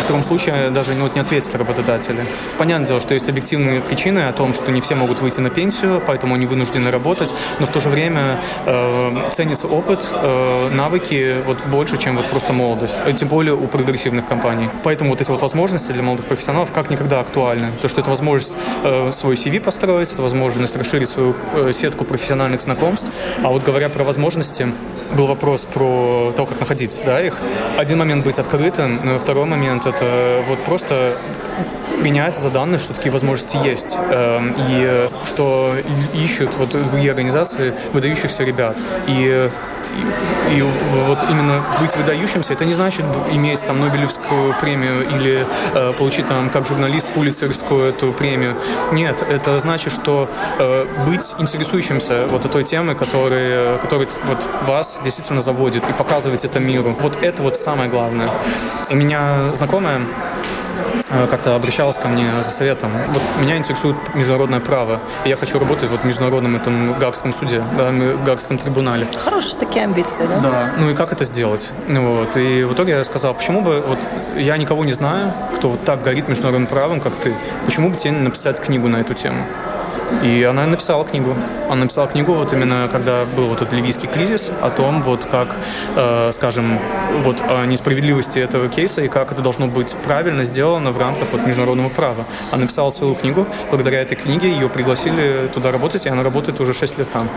в 0.00 0.06
таком 0.06 0.22
случае 0.22 0.70
даже 0.70 0.94
ну, 0.94 1.04
вот, 1.04 1.14
не 1.14 1.20
ответят 1.20 1.54
работодатели. 1.54 2.24
Понятное 2.58 2.86
дело, 2.86 3.00
что 3.00 3.14
есть 3.14 3.28
объективные 3.28 3.80
причины 3.80 4.28
о 4.28 4.32
том, 4.32 4.54
что 4.54 4.70
не 4.70 4.80
все 4.80 4.94
могут 4.94 5.20
выйти 5.20 5.40
на 5.40 5.50
пенсию, 5.50 6.02
поэтому 6.06 6.34
они 6.34 6.46
вынуждены 6.46 6.90
работать, 6.90 7.34
но 7.58 7.66
в 7.66 7.70
то 7.70 7.80
же 7.80 7.88
время 7.88 8.38
э, 8.66 9.30
ценится 9.32 9.66
опыт, 9.66 10.06
э, 10.12 10.70
навыки 10.72 11.36
вот 11.44 11.64
больше, 11.66 11.96
чем 11.96 12.16
вот 12.16 12.28
просто 12.30 12.52
молодость, 12.52 12.96
э, 13.04 13.12
тем 13.12 13.28
более 13.28 13.54
у 13.54 13.66
прогрессивных 13.66 14.26
компаний. 14.28 14.68
Поэтому 14.84 15.10
вот 15.10 15.20
эти 15.20 15.30
вот 15.30 15.42
возможности 15.42 15.92
для 15.92 16.02
молодых 16.02 16.26
профессионалов 16.26 16.70
как 16.72 16.90
никогда 16.90 17.20
актуальны. 17.20 17.72
То, 17.82 17.88
что 17.88 18.00
это 18.00 18.10
возможность 18.10 18.56
э, 18.84 19.10
свой 19.12 19.34
CV 19.34 19.60
построить, 19.60 20.12
это 20.12 20.22
возможность 20.22 20.76
расширить 20.76 21.08
свою 21.08 21.34
э, 21.54 21.72
сетку 21.72 22.04
профессиональных 22.16 22.62
знакомств. 22.62 23.12
А 23.42 23.48
вот 23.48 23.62
говоря 23.62 23.88
про 23.88 24.04
возможности, 24.04 24.66
был 25.16 25.26
вопрос 25.26 25.64
про 25.64 26.32
то, 26.36 26.46
как 26.46 26.60
находить 26.60 27.02
да, 27.04 27.20
их. 27.20 27.38
Один 27.76 27.98
момент 27.98 28.24
быть 28.24 28.38
открытым, 28.38 29.00
но 29.04 29.18
второй 29.18 29.46
момент 29.46 29.86
это 29.86 30.42
вот 30.48 30.64
просто 30.64 31.16
принять 32.00 32.34
за 32.34 32.50
данные, 32.50 32.78
что 32.78 32.94
такие 32.94 33.12
возможности 33.12 33.56
есть. 33.56 33.96
Эм, 33.96 34.54
и 34.58 35.08
что 35.24 35.74
ищут 36.14 36.56
вот 36.56 36.70
другие 36.70 37.10
организации 37.10 37.72
выдающихся 37.92 38.44
ребят. 38.44 38.76
И 39.06 39.50
и, 40.50 40.58
и 40.58 40.62
вот 40.62 41.22
именно 41.30 41.62
быть 41.80 41.96
выдающимся, 41.96 42.52
это 42.52 42.64
не 42.64 42.74
значит 42.74 43.04
иметь 43.32 43.60
там 43.66 43.80
Нобелевскую 43.80 44.54
премию 44.60 45.08
или 45.08 45.46
э, 45.74 45.92
получить 45.92 46.26
там 46.26 46.50
как 46.50 46.66
журналист 46.66 47.08
Пулицерскую 47.10 47.90
эту 47.90 48.12
премию. 48.12 48.54
Нет, 48.92 49.24
это 49.28 49.58
значит, 49.60 49.92
что 49.92 50.28
э, 50.58 50.86
быть 51.06 51.34
интересующимся 51.38 52.26
вот 52.30 52.50
той 52.50 52.64
темой, 52.64 52.94
которая, 52.94 53.78
которая 53.78 54.08
вот 54.24 54.38
вас 54.66 55.00
действительно 55.04 55.42
заводит 55.42 55.88
и 55.88 55.92
показывать 55.92 56.44
это 56.44 56.60
миру. 56.60 56.94
Вот 57.00 57.22
это 57.22 57.42
вот 57.42 57.58
самое 57.58 57.90
главное. 57.90 58.28
У 58.90 58.94
меня 58.94 59.52
знакомая 59.52 60.00
как-то 61.30 61.54
обращалась 61.54 61.96
ко 61.96 62.08
мне 62.08 62.30
за 62.42 62.50
советом. 62.50 62.90
Вот 63.08 63.22
меня 63.40 63.56
интересует 63.56 63.96
международное 64.14 64.60
право, 64.60 65.00
и 65.24 65.28
я 65.28 65.36
хочу 65.36 65.58
работать 65.58 65.88
вот 65.90 66.00
в 66.00 66.04
международном 66.04 66.56
этом 66.56 66.98
Гаагском 66.98 67.32
суде, 67.32 67.62
да, 67.76 67.92
Гаагском 68.24 68.58
трибунале. 68.58 69.06
Хорошие 69.24 69.58
такие 69.58 69.84
амбиции, 69.84 70.26
да? 70.26 70.40
Да. 70.40 70.70
Ну 70.78 70.90
и 70.90 70.94
как 70.94 71.12
это 71.12 71.24
сделать? 71.24 71.70
Ну 71.88 72.16
вот. 72.16 72.36
И 72.36 72.64
в 72.64 72.72
итоге 72.72 72.92
я 72.92 73.04
сказал, 73.04 73.34
почему 73.34 73.60
бы, 73.60 73.80
вот 73.86 73.98
я 74.36 74.56
никого 74.56 74.84
не 74.84 74.92
знаю, 74.92 75.32
кто 75.56 75.70
вот 75.70 75.84
так 75.84 76.02
горит 76.02 76.28
международным 76.28 76.66
правом, 76.66 77.00
как 77.00 77.14
ты, 77.14 77.34
почему 77.64 77.90
бы 77.90 77.96
тебе 77.96 78.10
не 78.10 78.20
написать 78.20 78.60
книгу 78.60 78.88
на 78.88 78.96
эту 78.98 79.14
тему? 79.14 79.44
И 80.22 80.42
она 80.42 80.66
написала 80.66 81.04
книгу. 81.04 81.34
Она 81.68 81.82
написала 81.82 82.06
книгу 82.08 82.32
вот 82.32 82.52
именно, 82.52 82.88
когда 82.90 83.24
был 83.24 83.46
вот 83.46 83.62
этот 83.62 83.72
ливийский 83.72 84.06
кризис, 84.06 84.50
о 84.60 84.70
том, 84.70 85.02
вот 85.02 85.24
как, 85.24 85.56
э, 85.94 86.30
скажем, 86.32 86.78
вот 87.22 87.36
о 87.48 87.64
несправедливости 87.66 88.38
этого 88.38 88.68
кейса 88.68 89.02
и 89.02 89.08
как 89.08 89.32
это 89.32 89.42
должно 89.42 89.66
быть 89.66 89.94
правильно 90.04 90.44
сделано 90.44 90.92
в 90.92 90.98
рамках 90.98 91.28
вот 91.32 91.46
международного 91.46 91.88
права. 91.88 92.24
Она 92.50 92.62
написала 92.62 92.90
целую 92.92 93.16
книгу. 93.16 93.46
Благодаря 93.70 94.00
этой 94.00 94.16
книге 94.16 94.50
ее 94.50 94.68
пригласили 94.68 95.48
туда 95.52 95.72
работать, 95.72 96.06
и 96.06 96.08
она 96.08 96.22
работает 96.22 96.60
уже 96.60 96.72
6 96.72 96.98
лет 96.98 97.10
там. 97.10 97.28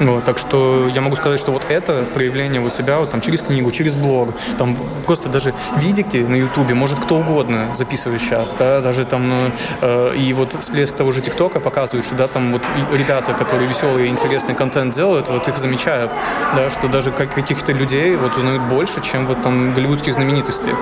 Вот, 0.00 0.24
так 0.24 0.38
что 0.38 0.88
я 0.88 1.02
могу 1.02 1.14
сказать, 1.16 1.38
что 1.38 1.52
вот 1.52 1.62
это 1.68 2.04
проявление 2.14 2.60
вот 2.60 2.74
себя 2.74 2.98
вот, 3.00 3.10
там, 3.10 3.20
через 3.20 3.42
книгу, 3.42 3.70
через 3.70 3.92
блог, 3.92 4.30
там 4.56 4.76
просто 5.04 5.28
даже 5.28 5.52
видики 5.76 6.16
на 6.16 6.36
Ютубе 6.36 6.74
может 6.74 6.98
кто 6.98 7.16
угодно 7.16 7.74
записывать 7.74 8.22
сейчас, 8.22 8.54
да, 8.58 8.80
даже 8.80 9.04
там 9.04 9.52
э, 9.82 10.14
и 10.16 10.32
вот 10.32 10.54
всплеск 10.54 10.94
того 10.96 11.12
же 11.12 11.20
ТикТока 11.20 11.60
показывает, 11.60 12.06
что 12.06 12.14
да, 12.14 12.28
там 12.28 12.52
вот 12.52 12.62
ребята, 12.92 13.34
которые 13.34 13.68
веселый 13.68 14.06
и 14.06 14.08
интересный 14.08 14.54
контент 14.54 14.94
делают, 14.94 15.28
вот 15.28 15.46
их 15.48 15.58
замечают, 15.58 16.10
да, 16.56 16.70
что 16.70 16.88
даже 16.88 17.10
как 17.10 17.34
каких-то 17.34 17.72
людей 17.72 18.16
вот 18.16 18.36
узнают 18.38 18.62
больше, 18.62 19.02
чем 19.02 19.26
вот 19.26 19.42
там 19.42 19.74
голливудских 19.74 20.14
знаменитостей. 20.14 20.72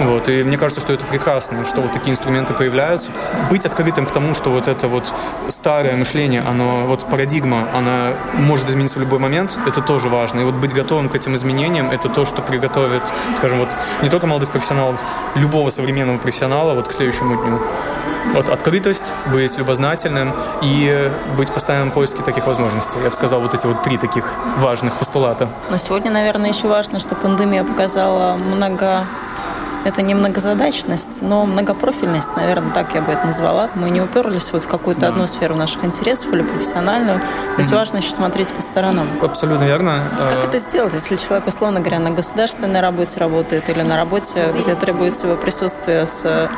Вот, 0.00 0.28
и 0.28 0.42
мне 0.42 0.58
кажется, 0.58 0.80
что 0.80 0.92
это 0.92 1.06
прекрасно, 1.06 1.64
что 1.64 1.80
вот 1.80 1.92
такие 1.92 2.12
инструменты 2.12 2.52
появляются. 2.52 3.10
Быть 3.48 3.64
открытым 3.64 4.04
к 4.06 4.10
тому, 4.10 4.34
что 4.34 4.50
вот 4.50 4.68
это 4.68 4.88
вот 4.88 5.12
старое 5.48 5.96
мышление, 5.96 6.42
оно, 6.42 6.84
вот 6.86 7.08
парадигма, 7.08 7.68
она 7.74 8.12
может 8.34 8.55
измениться 8.64 8.98
в 8.98 9.02
любой 9.02 9.18
момент, 9.18 9.58
это 9.66 9.80
тоже 9.80 10.08
важно. 10.08 10.40
И 10.40 10.44
вот 10.44 10.54
быть 10.54 10.72
готовым 10.72 11.08
к 11.08 11.14
этим 11.14 11.34
изменениям, 11.34 11.90
это 11.90 12.08
то, 12.08 12.24
что 12.24 12.42
приготовит, 12.42 13.02
скажем, 13.36 13.58
вот 13.58 13.68
не 14.02 14.08
только 14.08 14.26
молодых 14.26 14.50
профессионалов, 14.50 15.00
любого 15.34 15.70
современного 15.70 16.18
профессионала 16.18 16.74
вот 16.74 16.88
к 16.88 16.92
следующему 16.92 17.36
дню. 17.42 17.60
Вот 18.34 18.48
открытость, 18.48 19.12
быть 19.32 19.56
любознательным 19.56 20.34
и 20.60 21.10
быть 21.36 21.48
в 21.48 21.52
постоянном 21.52 21.90
поиске 21.90 22.22
таких 22.22 22.46
возможностей. 22.46 22.98
Я 23.02 23.10
бы 23.10 23.16
сказал, 23.16 23.40
вот 23.40 23.54
эти 23.54 23.66
вот 23.66 23.82
три 23.82 23.98
таких 23.98 24.32
важных 24.58 24.98
постулата. 24.98 25.48
Но 25.70 25.78
сегодня, 25.78 26.10
наверное, 26.10 26.50
еще 26.50 26.66
важно, 26.66 26.98
что 26.98 27.14
пандемия 27.14 27.64
показала 27.64 28.34
много 28.36 29.04
это 29.86 30.02
не 30.02 30.14
многозадачность, 30.14 31.22
но 31.22 31.46
многопрофильность, 31.46 32.34
наверное, 32.36 32.72
так 32.72 32.94
я 32.94 33.02
бы 33.02 33.12
это 33.12 33.26
назвала. 33.26 33.70
Мы 33.74 33.90
не 33.90 34.00
уперлись 34.00 34.52
вот 34.52 34.64
в 34.64 34.68
какую-то 34.68 35.02
да. 35.02 35.08
одну 35.08 35.26
сферу 35.26 35.54
наших 35.54 35.84
интересов 35.84 36.32
или 36.32 36.42
профессиональную. 36.42 37.20
То 37.20 37.26
есть 37.58 37.70
mm-hmm. 37.70 37.74
важно 37.74 37.96
еще 37.98 38.10
смотреть 38.10 38.52
по 38.52 38.60
сторонам. 38.60 39.06
Абсолютно 39.22 39.64
верно. 39.64 40.02
Как 40.18 40.44
это 40.44 40.58
сделать, 40.58 40.92
если 40.92 41.16
человек, 41.16 41.46
условно 41.46 41.80
говоря, 41.80 42.00
на 42.00 42.10
государственной 42.10 42.80
работе 42.80 43.20
работает 43.20 43.68
или 43.68 43.82
на 43.82 43.96
работе, 43.96 44.52
где 44.58 44.74
требуется 44.74 45.28
его 45.28 45.36
присутствие 45.36 46.06
с 46.06 46.50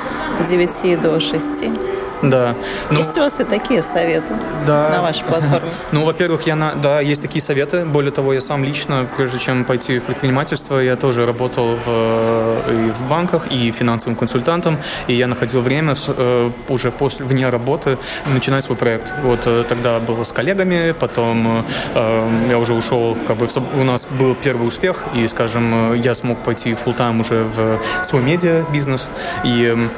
9 0.49 1.01
до 1.01 1.21
6? 1.21 1.98
Да. 2.23 2.55
Ну, 2.91 2.99
есть 2.99 3.17
у 3.17 3.21
вас 3.21 3.41
и 3.41 3.45
такие 3.45 3.83
советы 3.83 4.35
да. 4.67 4.91
на 4.91 5.03
вашей 5.03 5.25
платформе? 5.25 5.69
Ну, 5.93 6.05
во-первых, 6.05 6.47
я 6.47 6.57
на, 6.57 6.75
да, 6.75 7.01
есть 7.01 7.23
такие 7.23 7.43
советы. 7.43 7.85
Более 7.85 8.13
того, 8.13 8.33
я 8.33 8.41
сам 8.41 8.65
лично, 8.65 9.07
прежде 9.17 9.39
чем 9.39 9.65
пойти 9.65 9.99
в 9.99 10.05
предпринимательство, 10.05 10.79
я 10.79 10.97
тоже 10.97 11.27
работал 11.27 11.77
в, 11.85 12.59
и 12.71 12.91
в 12.91 13.09
банках, 13.09 13.47
и 13.51 13.73
финансовым 13.73 14.17
консультантом, 14.17 14.79
и 15.07 15.15
я 15.15 15.27
находил 15.27 15.61
время 15.61 15.95
э, 16.07 16.51
уже 16.69 16.91
после, 16.91 17.25
вне 17.25 17.49
работы 17.49 17.99
начинать 18.27 18.65
свой 18.65 18.77
проект. 18.77 19.13
Вот 19.23 19.41
э, 19.47 19.65
тогда 19.69 19.99
было 19.99 20.25
с 20.25 20.33
коллегами, 20.33 20.95
потом 20.99 21.65
э, 21.95 22.29
я 22.51 22.59
уже 22.59 22.75
ушел, 22.75 23.17
как 23.27 23.37
бы 23.37 23.49
у 23.75 23.85
нас 23.85 24.07
был 24.07 24.35
первый 24.35 24.67
успех, 24.67 25.05
и, 25.15 25.27
скажем, 25.29 25.95
я 25.95 26.15
смог 26.15 26.39
пойти 26.39 26.73
full 26.73 26.95
тайм 26.95 27.21
уже 27.21 27.45
в 27.45 27.79
свой 28.05 28.23
медиа-бизнес, 28.23 29.09
и 29.45 29.89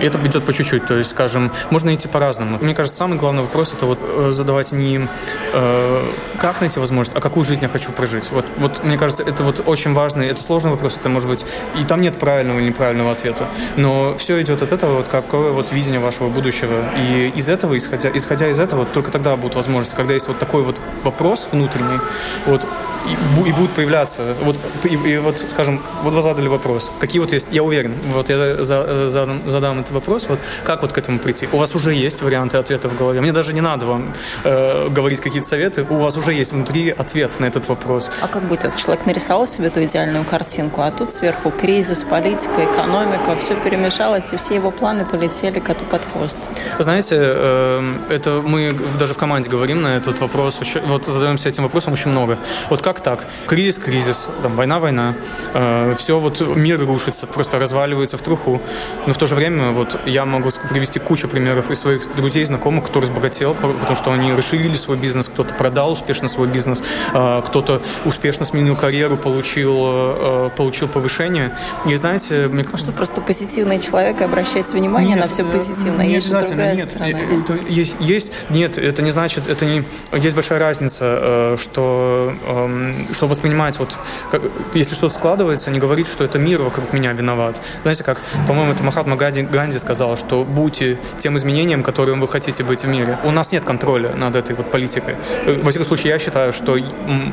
это 0.00 0.18
идет 0.26 0.44
по 0.44 0.52
чуть-чуть. 0.52 0.86
То 0.86 0.96
есть, 0.96 1.10
скажем, 1.10 1.50
можно 1.70 1.94
идти 1.94 2.08
по-разному. 2.08 2.58
Мне 2.60 2.74
кажется, 2.74 2.98
самый 2.98 3.18
главный 3.18 3.42
вопрос 3.42 3.74
это 3.74 3.86
вот 3.86 3.98
э, 4.02 4.30
задавать 4.32 4.72
не 4.72 5.08
э, 5.52 6.12
как 6.38 6.60
найти 6.60 6.80
возможность, 6.80 7.16
а 7.16 7.20
какую 7.20 7.44
жизнь 7.44 7.62
я 7.62 7.68
хочу 7.68 7.92
прожить. 7.92 8.30
Вот, 8.30 8.46
вот 8.58 8.84
мне 8.84 8.98
кажется, 8.98 9.22
это 9.22 9.44
вот 9.44 9.62
очень 9.66 9.92
важный, 9.92 10.28
это 10.28 10.40
сложный 10.40 10.70
вопрос. 10.70 10.96
Это 10.96 11.08
может 11.08 11.28
быть 11.28 11.44
и 11.78 11.84
там 11.84 12.00
нет 12.00 12.18
правильного 12.18 12.58
или 12.58 12.68
неправильного 12.68 13.12
ответа. 13.12 13.46
Но 13.76 14.16
все 14.18 14.40
идет 14.42 14.62
от 14.62 14.72
этого, 14.72 14.98
вот 14.98 15.08
какое 15.08 15.52
вот 15.52 15.72
видение 15.72 16.00
вашего 16.00 16.28
будущего. 16.28 16.90
И 16.96 17.32
из 17.34 17.48
этого, 17.48 17.76
исходя, 17.76 18.10
исходя 18.12 18.48
из 18.48 18.58
этого, 18.58 18.84
только 18.84 19.10
тогда 19.10 19.36
будут 19.36 19.56
возможности, 19.56 19.96
когда 19.96 20.14
есть 20.14 20.28
вот 20.28 20.38
такой 20.38 20.62
вот 20.62 20.80
вопрос 21.04 21.48
внутренний, 21.52 22.00
вот 22.46 22.62
и, 23.06 23.48
и 23.48 23.52
будут 23.52 23.70
появляться. 23.70 24.34
Вот, 24.42 24.56
и, 24.84 24.94
и 24.94 25.18
вот, 25.18 25.38
скажем, 25.38 25.80
вот 26.02 26.14
вы 26.14 26.22
задали 26.22 26.48
вопрос. 26.48 26.92
Какие 27.00 27.20
вот 27.20 27.32
есть, 27.32 27.48
я 27.50 27.62
уверен, 27.62 27.94
вот 28.12 28.28
я 28.28 28.38
за, 28.64 29.10
за, 29.10 29.28
задам 29.46 29.84
этот 29.90 29.94
вопрос, 29.94 30.26
вот 30.28 30.38
как 30.64 30.82
вот 30.82 30.92
к 30.92 30.98
этому 30.98 31.18
прийти? 31.18 31.48
У 31.52 31.56
вас 31.56 31.74
уже 31.74 31.94
есть 31.94 32.22
варианты 32.22 32.56
ответа 32.56 32.88
в 32.88 32.96
голове. 32.96 33.20
Мне 33.20 33.32
даже 33.32 33.52
не 33.52 33.60
надо 33.60 33.86
вам 33.86 34.14
э, 34.44 34.88
говорить 34.88 35.20
какие-то 35.20 35.48
советы, 35.48 35.86
у 35.88 35.96
вас 35.96 36.16
уже 36.16 36.32
есть 36.32 36.52
внутри 36.52 36.90
ответ 36.90 37.40
на 37.40 37.46
этот 37.46 37.68
вопрос. 37.68 38.10
А 38.22 38.28
как 38.28 38.42
быть? 38.44 38.64
Вот 38.64 38.76
человек 38.76 39.06
нарисовал 39.06 39.46
себе 39.46 39.66
эту 39.66 39.84
идеальную 39.84 40.24
картинку, 40.24 40.80
а 40.82 40.90
тут 40.90 41.12
сверху 41.12 41.50
кризис, 41.50 42.02
политика, 42.02 42.64
экономика, 42.64 43.36
все 43.36 43.54
перемешалось, 43.54 44.32
и 44.32 44.36
все 44.36 44.54
его 44.54 44.70
планы 44.70 45.04
полетели 45.04 45.60
коту 45.60 45.84
под 45.84 46.04
хвост. 46.04 46.38
Знаете, 46.78 47.16
э, 47.18 47.94
это 48.10 48.42
мы 48.44 48.78
даже 48.98 49.14
в 49.14 49.18
команде 49.18 49.50
говорим 49.50 49.82
на 49.82 49.96
этот 49.96 50.20
вопрос, 50.20 50.60
вот 50.86 51.06
задаемся 51.06 51.48
этим 51.48 51.64
вопросом 51.64 51.92
очень 51.92 52.10
много. 52.10 52.38
Вот 52.70 52.82
как 52.82 53.00
так? 53.00 53.26
Кризис, 53.46 53.78
кризис, 53.78 54.28
там, 54.42 54.56
война, 54.56 54.78
война. 54.78 55.14
Э, 55.54 55.94
все 55.98 56.18
вот 56.18 56.40
мир 56.40 56.80
рушится, 56.80 57.26
просто 57.26 57.58
разваливается 57.58 58.16
в 58.16 58.22
труху. 58.22 58.60
Но 59.06 59.12
в 59.12 59.18
то 59.18 59.26
же 59.26 59.34
время 59.34 59.70
вот 59.80 60.00
я 60.06 60.24
могу 60.24 60.50
привести 60.68 60.98
кучу 60.98 61.28
примеров 61.28 61.70
из 61.70 61.80
своих 61.80 62.14
друзей, 62.14 62.44
знакомых, 62.44 62.86
кто 62.86 63.00
разбогател, 63.00 63.54
потому 63.54 63.96
что 63.96 64.12
они 64.12 64.32
расширили 64.32 64.76
свой 64.76 64.96
бизнес, 64.96 65.28
кто-то 65.28 65.54
продал 65.54 65.92
успешно 65.92 66.28
свой 66.28 66.48
бизнес, 66.48 66.82
э, 67.14 67.42
кто-то 67.46 67.82
успешно 68.04 68.44
сменил 68.44 68.76
карьеру, 68.76 69.16
получил, 69.16 69.76
э, 69.76 70.50
получил 70.56 70.88
повышение. 70.88 71.56
И 71.86 71.96
знаете, 71.96 72.48
мне 72.48 72.64
кажется... 72.64 72.92
просто 72.92 73.20
позитивный 73.20 73.80
человек 73.80 74.20
и 74.20 74.24
обращать 74.24 74.70
внимание 74.72 75.14
нет, 75.14 75.20
на 75.20 75.28
все 75.28 75.44
позитивно. 75.44 76.02
Не 76.02 76.14
есть 76.14 76.28
же 76.28 76.40
другая 76.40 76.76
нет, 76.76 76.90
сторона. 76.90 77.10
Это 77.10 77.58
есть, 77.68 77.96
есть, 78.00 78.32
нет, 78.50 78.78
это 78.78 79.02
не 79.02 79.10
значит, 79.10 79.48
это 79.48 79.64
не... 79.64 79.84
Есть 80.12 80.36
большая 80.36 80.58
разница, 80.58 81.56
что 81.58 82.34
эм, 82.46 83.06
что 83.12 83.26
воспринимать, 83.26 83.78
вот, 83.78 83.98
как, 84.30 84.42
если 84.74 84.94
что-то 84.94 85.14
складывается, 85.14 85.70
не 85.70 85.78
говорить, 85.78 86.08
что 86.08 86.24
это 86.24 86.38
мир 86.38 86.62
вокруг 86.62 86.92
меня 86.92 87.12
виноват. 87.12 87.60
Знаете, 87.82 88.04
как, 88.04 88.20
по-моему, 88.46 88.72
это 88.72 88.82
Махатма 88.82 89.16
Ганди, 89.16 89.42
Ганди 89.60 89.78
сказал, 89.78 90.16
что 90.16 90.44
будьте 90.44 90.98
тем 91.18 91.36
изменением, 91.36 91.82
которым 91.82 92.18
вы 92.18 92.28
хотите 92.28 92.64
быть 92.64 92.84
в 92.84 92.88
мире. 92.88 93.18
У 93.24 93.30
нас 93.30 93.52
нет 93.52 93.62
контроля 93.62 94.14
над 94.14 94.34
этой 94.34 94.54
вот 94.54 94.70
политикой. 94.70 95.16
Во 95.62 95.68
всяком 95.68 95.86
случае, 95.86 96.12
я 96.14 96.18
считаю, 96.18 96.54
что 96.54 96.78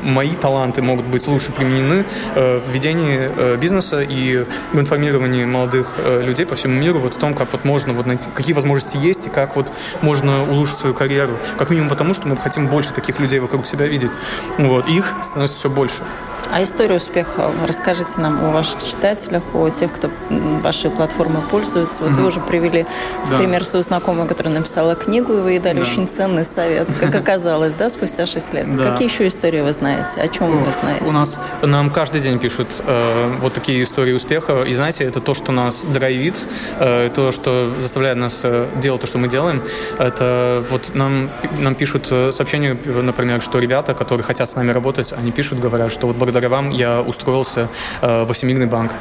мои 0.03 0.31
таланты 0.31 0.81
могут 0.81 1.05
быть 1.05 1.25
лучше 1.27 1.53
применены 1.53 2.03
э, 2.35 2.59
в 2.59 2.69
ведении 2.69 3.31
э, 3.33 3.55
бизнеса 3.55 4.01
и 4.01 4.45
в 4.73 4.77
информировании 4.77 5.45
молодых 5.45 5.95
э, 5.99 6.21
людей 6.21 6.45
по 6.45 6.55
всему 6.55 6.73
миру 6.81 6.99
вот 6.99 7.13
в 7.13 7.17
том, 7.17 7.33
как 7.33 7.53
вот 7.53 7.63
можно 7.63 7.93
вот 7.93 8.05
найти, 8.05 8.27
какие 8.33 8.53
возможности 8.53 8.97
есть 8.97 9.27
и 9.27 9.29
как 9.29 9.55
вот 9.55 9.71
можно 10.01 10.43
улучшить 10.51 10.79
свою 10.79 10.93
карьеру. 10.93 11.37
Как 11.57 11.69
минимум 11.69 11.87
потому, 11.87 12.13
что 12.13 12.27
мы 12.27 12.35
хотим 12.35 12.67
больше 12.67 12.91
таких 12.91 13.21
людей 13.21 13.39
вокруг 13.39 13.65
себя 13.65 13.87
видеть. 13.87 14.11
Вот. 14.57 14.85
Их 14.87 15.13
становится 15.23 15.57
все 15.59 15.69
больше. 15.69 16.03
А 16.51 16.63
историю 16.63 16.97
успеха 16.97 17.51
расскажите 17.67 18.11
нам 18.17 18.43
о 18.43 18.51
ваших 18.51 18.83
читателях, 18.83 19.43
о 19.53 19.69
тех, 19.69 19.91
кто 19.91 20.09
вашей 20.29 20.89
платформой 20.89 21.41
пользуется. 21.43 22.03
Вот 22.03 22.11
mm-hmm. 22.11 22.21
вы 22.21 22.27
уже 22.27 22.39
привели 22.39 22.85
в 23.25 23.29
да. 23.29 23.37
пример 23.37 23.63
свою 23.65 23.83
знакомую, 23.83 24.27
которая 24.27 24.53
написала 24.53 24.95
книгу, 24.95 25.33
и 25.33 25.41
вы 25.41 25.51
ей 25.51 25.59
дали 25.59 25.79
да. 25.79 25.85
очень 25.85 26.07
ценный 26.07 26.45
совет, 26.45 26.87
как 26.99 27.13
оказалось, 27.27 27.73
да, 27.73 27.89
спустя 27.89 28.25
6 28.25 28.53
лет. 28.53 28.77
Да. 28.77 28.91
Какие 28.91 29.09
еще 29.09 29.27
истории 29.27 29.61
вы 29.61 29.73
знаете? 29.73 30.21
О 30.21 30.27
чем 30.27 30.63
вы 30.63 30.71
знаете? 30.71 31.05
У 31.05 31.11
нас 31.11 31.37
нам 31.61 31.89
каждый 31.89 32.21
день 32.21 32.39
пишут 32.39 32.67
э, 32.85 33.33
вот 33.39 33.53
такие 33.53 33.83
истории 33.83 34.13
успеха. 34.13 34.63
И 34.63 34.73
знаете, 34.73 35.03
это 35.03 35.19
то, 35.19 35.33
что 35.33 35.51
нас 35.51 35.83
драйвит, 35.83 36.45
э, 36.79 37.09
то, 37.13 37.31
что 37.31 37.73
заставляет 37.79 38.17
нас 38.17 38.41
э, 38.43 38.67
делать 38.75 39.01
то, 39.01 39.07
что 39.07 39.17
мы 39.17 39.27
делаем. 39.27 39.61
Это 39.97 40.63
вот 40.69 40.91
нам, 40.95 41.29
нам 41.59 41.75
пишут 41.75 42.07
э, 42.11 42.31
сообщения, 42.31 42.77
например, 42.85 43.41
что 43.41 43.59
ребята, 43.59 43.93
которые 43.93 44.23
хотят 44.23 44.49
с 44.49 44.55
нами 44.55 44.71
работать, 44.71 45.13
они 45.13 45.31
пишут, 45.31 45.59
говорят, 45.59 45.91
что 45.91 46.07
вот 46.07 46.15
благодаря 46.15 46.36
вам 46.45 46.69
я 46.69 47.01
устроился 47.01 47.67
э, 48.01 48.23
во 48.23 48.33
Всемирный 48.33 48.67
банк. 48.67 48.91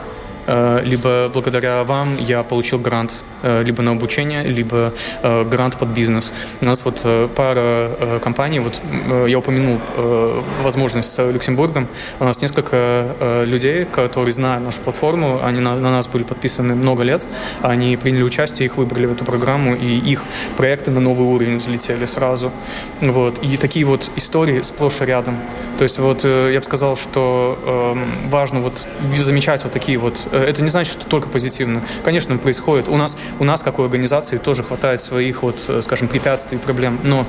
Э, 0.47 0.81
либо 0.83 1.29
благодаря 1.33 1.85
вам 1.85 2.17
я 2.19 2.43
получил 2.43 2.79
грант, 2.79 3.13
либо 3.63 3.83
на 3.83 3.93
обучение, 3.93 4.43
либо 4.43 4.93
э, 5.23 5.45
грант 5.45 5.77
под 5.79 5.89
бизнес. 5.89 6.33
У 6.61 6.65
нас 6.65 6.85
вот 6.85 7.05
пара 7.35 8.21
компаний, 8.23 8.61
вот 8.61 8.81
я 9.27 9.39
упомянул 9.39 9.81
возможность 10.63 11.15
с 11.15 11.31
Люксембургом, 11.31 11.89
у 12.21 12.25
нас 12.25 12.43
несколько 12.43 13.45
людей, 13.47 13.85
которые 13.85 14.33
знают 14.33 14.65
нашу 14.65 14.81
платформу, 14.81 15.41
они 15.43 15.61
на, 15.61 15.77
на 15.77 15.91
нас 15.91 16.09
были 16.09 16.23
подписаны 16.23 16.75
много 16.75 17.03
лет, 17.03 17.25
они 17.63 17.97
приняли 17.97 18.23
участие, 18.23 18.67
их 18.67 18.77
выбрали 18.77 19.07
в 19.07 19.13
эту 19.13 19.25
программу, 19.25 19.75
и 19.75 19.99
их 19.99 20.23
проекты 20.57 20.91
на 20.91 21.01
новый 21.01 21.27
уровень 21.27 21.59
взлетели 21.59 22.07
сразу. 22.07 22.53
Вот. 23.01 23.39
И 23.43 23.57
такие 23.57 23.85
вот 23.85 24.11
истории 24.17 24.63
сплошь 24.63 25.01
и 25.01 25.05
рядом. 25.05 25.37
То 25.79 25.85
есть 25.85 25.99
вот 25.99 26.25
я 26.25 26.59
бы 26.59 26.65
сказал, 26.65 26.97
что 26.97 27.59
э, 27.65 28.29
важно 28.31 28.61
вот 28.61 28.87
замечать 29.21 29.65
вот 29.65 29.73
такие 29.73 29.99
вот 29.99 30.27
Э, 30.33 30.45
это 30.45 30.63
не 30.63 30.71
значит, 30.71 30.93
что 30.93 31.07
только 31.07 31.29
позитивно. 31.29 31.83
Конечно, 32.05 32.37
происходит. 32.39 32.89
У 32.89 32.97
нас, 32.97 33.17
у 33.39 33.45
нас 33.45 33.63
как 33.63 33.79
у 33.79 33.83
организации, 33.83 34.39
тоже 34.39 34.63
хватает 34.63 35.01
своих, 35.01 35.43
вот, 35.43 35.57
э, 35.69 35.83
скажем, 35.83 36.09
препятствий, 36.09 36.59
проблем. 36.59 36.99
Но 37.03 37.27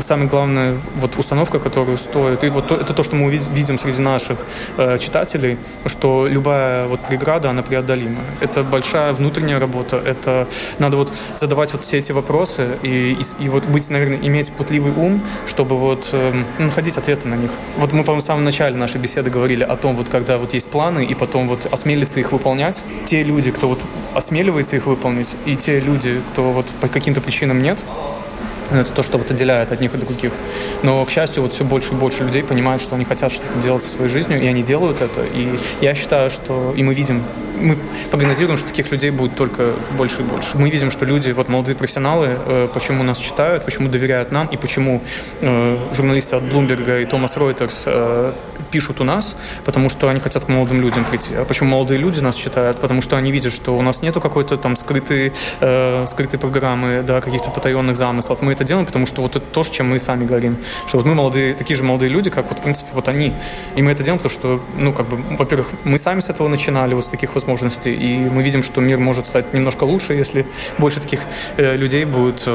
самое 0.00 0.28
главное, 0.28 0.76
вот 0.96 1.16
установка, 1.16 1.58
которую 1.58 1.98
стоит, 1.98 2.44
и 2.44 2.48
вот 2.48 2.68
то, 2.68 2.76
это 2.76 2.94
то, 2.94 3.02
что 3.02 3.16
мы 3.16 3.30
видим 3.30 3.78
среди 3.78 4.02
наших 4.02 4.38
э, 4.76 4.98
читателей, 4.98 5.58
что 5.86 6.26
любая 6.26 6.86
вот 6.86 7.00
преграда, 7.00 7.50
она 7.50 7.62
преодолима. 7.62 8.20
Это 8.40 8.62
большая 8.62 9.12
внутренняя 9.12 9.58
работа, 9.58 9.96
это 9.96 10.46
надо 10.78 10.96
вот 10.96 11.12
задавать 11.36 11.72
вот 11.72 11.84
все 11.84 11.98
эти 11.98 12.12
вопросы 12.12 12.78
и, 12.82 13.12
и, 13.12 13.44
и 13.44 13.48
вот 13.48 13.66
быть, 13.66 13.90
наверное, 13.90 14.18
иметь 14.18 14.52
путливый 14.52 14.92
ум, 14.92 15.22
чтобы 15.46 15.76
вот 15.76 16.10
э, 16.12 16.32
находить 16.58 16.96
ответы 16.96 17.28
на 17.28 17.34
них. 17.34 17.50
Вот 17.76 17.92
мы, 17.92 18.04
по-моему, 18.04 18.22
в 18.22 18.24
самом 18.24 18.44
начале 18.44 18.76
нашей 18.76 19.00
беседы 19.00 19.30
говорили 19.30 19.64
о 19.64 19.76
том, 19.76 19.96
вот 19.96 20.08
когда 20.08 20.38
вот 20.38 20.54
есть 20.54 20.68
планы, 20.70 21.04
и 21.04 21.14
потом 21.14 21.48
вот 21.48 21.66
осмелиться 21.70 22.20
их 22.20 22.32
выполнять. 22.32 22.82
Те 23.06 23.22
люди, 23.22 23.50
кто 23.50 23.68
вот 23.68 23.84
осмеливается 24.14 24.76
их 24.76 24.86
выполнить, 24.86 25.29
и 25.46 25.56
те 25.56 25.80
люди, 25.80 26.20
кто 26.32 26.52
вот 26.52 26.66
по 26.80 26.88
каким-то 26.88 27.20
причинам 27.20 27.62
нет, 27.62 27.84
это 28.70 28.92
то, 28.92 29.02
что 29.02 29.18
вот 29.18 29.30
отделяет 29.30 29.72
одних 29.72 29.94
от 29.94 30.00
других. 30.00 30.32
Но, 30.82 31.04
к 31.04 31.10
счастью, 31.10 31.42
вот 31.42 31.52
все 31.54 31.64
больше 31.64 31.92
и 31.92 31.96
больше 31.96 32.24
людей 32.24 32.42
понимают, 32.42 32.80
что 32.80 32.94
они 32.94 33.04
хотят 33.04 33.32
что-то 33.32 33.58
делать 33.60 33.82
со 33.82 33.90
своей 33.90 34.10
жизнью, 34.10 34.40
и 34.40 34.46
они 34.46 34.62
делают 34.62 35.00
это. 35.00 35.24
И 35.34 35.58
я 35.80 35.94
считаю, 35.94 36.30
что... 36.30 36.72
И 36.76 36.82
мы 36.82 36.94
видим 36.94 37.24
мы 37.60 37.78
прогнозируем, 38.10 38.58
что 38.58 38.68
таких 38.68 38.90
людей 38.90 39.10
будет 39.10 39.36
только 39.36 39.72
больше 39.96 40.20
и 40.20 40.24
больше. 40.24 40.56
Мы 40.58 40.70
видим, 40.70 40.90
что 40.90 41.04
люди, 41.04 41.30
вот 41.30 41.48
молодые 41.48 41.76
профессионалы, 41.76 42.38
э, 42.46 42.68
почему 42.72 43.02
нас 43.02 43.18
читают, 43.18 43.64
почему 43.64 43.88
доверяют 43.88 44.32
нам 44.32 44.46
и 44.46 44.56
почему 44.56 45.02
э, 45.40 45.78
журналисты 45.94 46.36
от 46.36 46.44
Bloomberg 46.44 47.02
и 47.02 47.04
Томас 47.04 47.36
Ройтерс 47.36 47.84
э, 47.86 48.32
пишут 48.70 49.00
у 49.00 49.04
нас, 49.04 49.36
потому 49.64 49.88
что 49.90 50.08
они 50.08 50.20
хотят 50.20 50.44
к 50.44 50.48
молодым 50.48 50.80
людям 50.80 51.04
прийти. 51.04 51.34
А 51.34 51.44
почему 51.44 51.70
молодые 51.70 51.98
люди 51.98 52.20
нас 52.20 52.36
читают? 52.36 52.80
Потому 52.80 53.02
что 53.02 53.16
они 53.16 53.32
видят, 53.32 53.52
что 53.52 53.76
у 53.76 53.82
нас 53.82 54.02
нету 54.02 54.20
какой-то 54.20 54.56
там 54.56 54.76
скрытой, 54.76 55.32
э, 55.60 56.06
скрытой 56.06 56.38
программы, 56.38 57.02
да, 57.02 57.20
каких-то 57.20 57.50
потаенных 57.50 57.96
замыслов. 57.96 58.42
Мы 58.42 58.52
это 58.52 58.64
делаем, 58.64 58.86
потому 58.86 59.06
что 59.06 59.22
вот 59.22 59.36
это 59.36 59.44
то, 59.44 59.62
чем 59.64 59.90
мы 59.90 59.98
сами 59.98 60.24
говорим. 60.24 60.56
Что 60.86 60.98
вот 60.98 61.06
мы 61.06 61.14
молодые, 61.14 61.54
такие 61.54 61.76
же 61.76 61.82
молодые 61.82 62.08
люди, 62.08 62.30
как 62.30 62.48
вот, 62.48 62.58
в 62.58 62.62
принципе, 62.62 62.88
вот 62.92 63.08
они. 63.08 63.32
И 63.76 63.82
мы 63.82 63.92
это 63.92 64.02
делаем, 64.02 64.18
потому 64.18 64.32
что, 64.32 64.60
ну, 64.76 64.92
как 64.92 65.08
бы, 65.08 65.16
во-первых, 65.36 65.68
мы 65.84 65.98
сами 65.98 66.20
с 66.20 66.30
этого 66.30 66.48
начинали, 66.48 66.94
вот 66.94 67.06
с 67.06 67.10
таких 67.10 67.34
возможностей, 67.34 67.49
возможности. 67.50 67.88
И 67.88 68.16
мы 68.16 68.42
видим, 68.42 68.62
что 68.62 68.80
мир 68.80 68.98
может 68.98 69.26
стать 69.26 69.52
немножко 69.54 69.84
лучше, 69.84 70.14
если 70.14 70.46
больше 70.78 71.00
таких 71.00 71.20
э, 71.56 71.76
людей 71.76 72.04
будет, 72.04 72.48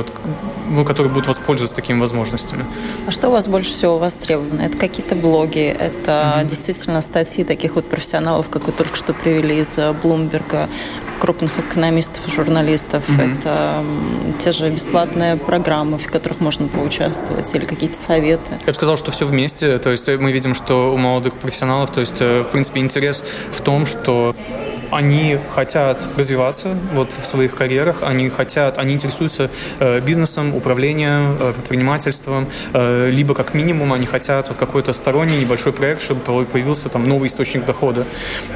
ну, 0.69 0.85
которые 0.85 1.11
будут 1.11 1.27
воспользоваться 1.27 1.75
такими 1.75 1.99
возможностями. 1.99 2.65
А 3.07 3.11
что 3.11 3.29
у 3.29 3.31
вас 3.31 3.47
больше 3.47 3.71
всего 3.71 3.97
востребовано? 3.97 4.61
Это 4.61 4.77
какие-то 4.77 5.15
блоги, 5.15 5.75
это 5.79 6.11
mm-hmm. 6.11 6.49
действительно 6.49 7.01
статьи 7.01 7.43
таких 7.43 7.75
вот 7.75 7.89
профессионалов, 7.89 8.49
как 8.49 8.65
вы 8.65 8.71
только 8.71 8.95
что 8.95 9.13
привели 9.13 9.59
из 9.59 9.77
Блумберга, 10.01 10.69
крупных 11.19 11.57
экономистов, 11.59 12.33
журналистов. 12.33 13.03
Mm-hmm. 13.07 13.39
Это 13.39 13.83
те 14.39 14.51
же 14.51 14.69
бесплатные 14.69 15.37
программы, 15.37 15.97
в 15.97 16.07
которых 16.11 16.39
можно 16.39 16.67
поучаствовать, 16.67 17.53
или 17.55 17.65
какие-то 17.65 17.97
советы. 17.97 18.53
Я 18.61 18.67
бы 18.67 18.73
сказал, 18.73 18.97
что 18.97 19.11
все 19.11 19.25
вместе. 19.25 19.77
То 19.79 19.91
есть 19.91 20.07
мы 20.07 20.31
видим, 20.31 20.53
что 20.53 20.93
у 20.93 20.97
молодых 20.97 21.35
профессионалов, 21.35 21.91
то 21.91 22.01
есть, 22.01 22.21
э, 22.21 22.41
в 22.41 22.51
принципе, 22.51 22.79
интерес 22.79 23.23
в 23.51 23.61
том, 23.61 23.85
что 23.85 24.35
они 24.95 25.37
хотят 25.53 26.09
развиваться 26.17 26.75
вот 26.93 27.11
в 27.11 27.25
своих 27.25 27.55
карьерах, 27.55 27.97
они 28.01 28.29
хотят, 28.29 28.77
они 28.77 28.93
интересуются 28.93 29.51
э, 29.79 29.99
бизнесом, 29.99 30.55
управлением, 30.55 31.37
э, 31.39 31.53
предпринимательством, 31.53 32.47
э, 32.73 33.09
либо 33.09 33.33
как 33.33 33.53
минимум 33.53 33.91
они 33.91 34.05
хотят 34.05 34.47
вот 34.47 34.57
какой-то 34.57 34.93
сторонний 34.93 35.37
небольшой 35.37 35.73
проект, 35.73 36.01
чтобы 36.01 36.45
появился 36.45 36.89
там 36.89 37.07
новый 37.07 37.27
источник 37.27 37.65
дохода. 37.65 38.05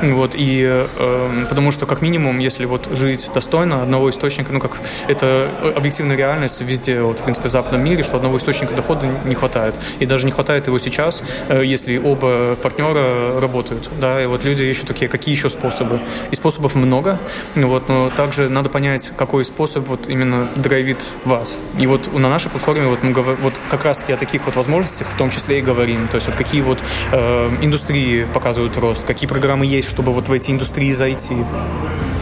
Вот, 0.01 0.33
и 0.35 0.63
э, 0.65 1.45
потому 1.49 1.71
что 1.71 1.85
как 1.85 2.01
минимум, 2.01 2.39
если 2.39 2.65
вот 2.65 2.87
жить 2.95 3.29
достойно 3.33 3.83
одного 3.83 4.09
источника, 4.09 4.53
ну 4.53 4.61
как 4.61 4.77
это 5.07 5.49
объективная 5.75 6.15
реальность 6.15 6.61
везде, 6.61 7.01
вот 7.01 7.19
в 7.19 7.23
принципе 7.23 7.49
в 7.49 7.51
западном 7.51 7.83
мире, 7.83 8.03
что 8.03 8.15
одного 8.15 8.37
источника 8.37 8.73
дохода 8.73 9.07
не 9.25 9.35
хватает. 9.35 9.75
И 9.99 10.05
даже 10.05 10.25
не 10.25 10.31
хватает 10.31 10.67
его 10.67 10.79
сейчас, 10.79 11.21
э, 11.49 11.63
если 11.65 11.97
оба 11.97 12.55
партнера 12.55 13.39
работают. 13.41 13.89
Да, 13.99 14.23
и 14.23 14.25
вот 14.25 14.45
люди 14.45 14.63
ищут 14.63 14.87
такие, 14.87 15.09
какие 15.09 15.35
еще 15.35 15.49
способы. 15.49 15.99
И 16.31 16.35
способов 16.35 16.75
много, 16.75 17.19
вот, 17.55 17.89
но 17.89 18.09
также 18.09 18.49
надо 18.49 18.69
понять, 18.69 19.11
какой 19.17 19.45
способ 19.45 19.87
вот 19.87 20.07
именно 20.07 20.47
драйвит 20.55 20.99
вас. 21.25 21.57
И 21.77 21.87
вот 21.87 22.11
на 22.13 22.29
нашей 22.29 22.49
платформе 22.49 22.87
вот 22.87 23.03
мы 23.03 23.13
вот 23.13 23.53
как 23.69 23.85
раз-таки 23.85 24.13
о 24.13 24.17
таких 24.17 24.45
вот 24.45 24.55
возможностях 24.55 25.07
в 25.07 25.17
том 25.17 25.29
числе 25.29 25.59
и 25.59 25.61
говорим. 25.61 26.07
То 26.07 26.15
есть 26.15 26.27
вот 26.27 26.35
какие 26.35 26.61
вот 26.61 26.79
э, 27.11 27.49
индустрии 27.61 28.25
показывают 28.33 28.77
рост, 28.77 29.05
какие 29.05 29.27
программы 29.27 29.65
есть, 29.65 29.89
чтобы 29.89 30.13
вот 30.13 30.27
в 30.27 30.31
эти 30.31 30.51
индустрии 30.51 30.91
зайти. 30.91 31.37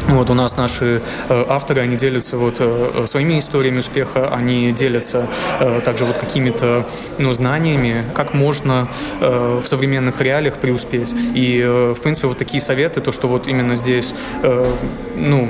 Вот 0.09 0.29
у 0.29 0.33
нас 0.33 0.55
наши 0.55 1.01
э, 1.29 1.45
авторы, 1.49 1.81
они 1.81 1.97
делятся 1.97 2.37
вот 2.37 2.55
э, 2.59 3.05
своими 3.07 3.39
историями 3.39 3.79
успеха, 3.79 4.29
они 4.33 4.71
делятся 4.71 5.27
э, 5.59 5.81
также 5.83 6.05
вот 6.05 6.17
какими-то 6.17 6.87
ну, 7.17 7.33
знаниями, 7.33 8.03
как 8.15 8.33
можно 8.33 8.87
э, 9.19 9.59
в 9.61 9.67
современных 9.67 10.21
реалиях 10.21 10.55
преуспеть. 10.55 11.13
И, 11.35 11.61
э, 11.61 11.93
в 11.93 12.01
принципе, 12.01 12.27
вот 12.27 12.37
такие 12.37 12.61
советы, 12.61 13.01
то, 13.01 13.11
что 13.11 13.27
вот 13.27 13.47
именно 13.47 13.75
здесь, 13.75 14.13
э, 14.43 14.73
ну, 15.15 15.49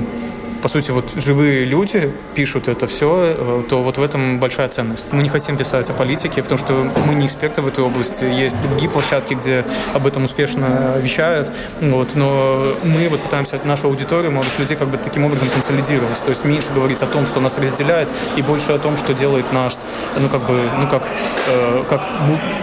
по 0.62 0.68
сути, 0.68 0.90
вот 0.90 1.12
живые 1.16 1.64
люди 1.64 2.10
пишут 2.34 2.68
это 2.68 2.86
все, 2.86 3.34
э, 3.36 3.62
то 3.68 3.82
вот 3.82 3.98
в 3.98 4.02
этом 4.02 4.40
большая 4.40 4.68
ценность. 4.68 5.08
Мы 5.12 5.22
не 5.22 5.28
хотим 5.28 5.56
писать 5.56 5.88
о 5.90 5.92
политике, 5.92 6.42
потому 6.42 6.58
что 6.58 6.72
мы 7.06 7.14
не 7.14 7.26
эксперты 7.26 7.62
в 7.62 7.68
этой 7.68 7.84
области. 7.84 8.24
Есть 8.24 8.60
другие 8.62 8.90
площадки, 8.90 9.34
где 9.34 9.64
об 9.94 10.06
этом 10.06 10.24
успешно 10.24 10.96
вещают. 10.98 11.52
Вот, 11.80 12.14
но 12.14 12.74
мы 12.84 13.08
вот 13.08 13.22
пытаемся 13.22 13.60
нашу 13.64 13.88
аудиторию, 13.88 14.32
молодых 14.32 14.58
людей, 14.58 14.76
как 14.76 14.88
бы 14.88 14.98
таким 14.98 15.24
образом 15.24 15.48
консолидировать. 15.50 16.18
То 16.20 16.30
есть 16.30 16.44
меньше 16.44 16.68
говорить 16.74 17.02
о 17.02 17.06
том, 17.06 17.26
что 17.26 17.40
нас 17.40 17.58
разделяет, 17.58 18.08
и 18.36 18.42
больше 18.42 18.72
о 18.72 18.78
том, 18.78 18.96
что 18.96 19.14
делает 19.14 19.52
нас, 19.52 19.84
ну, 20.18 20.28
как 20.28 20.46
бы, 20.46 20.60
ну, 20.80 20.88
как, 20.88 21.06
э, 21.48 21.84
как 21.88 22.02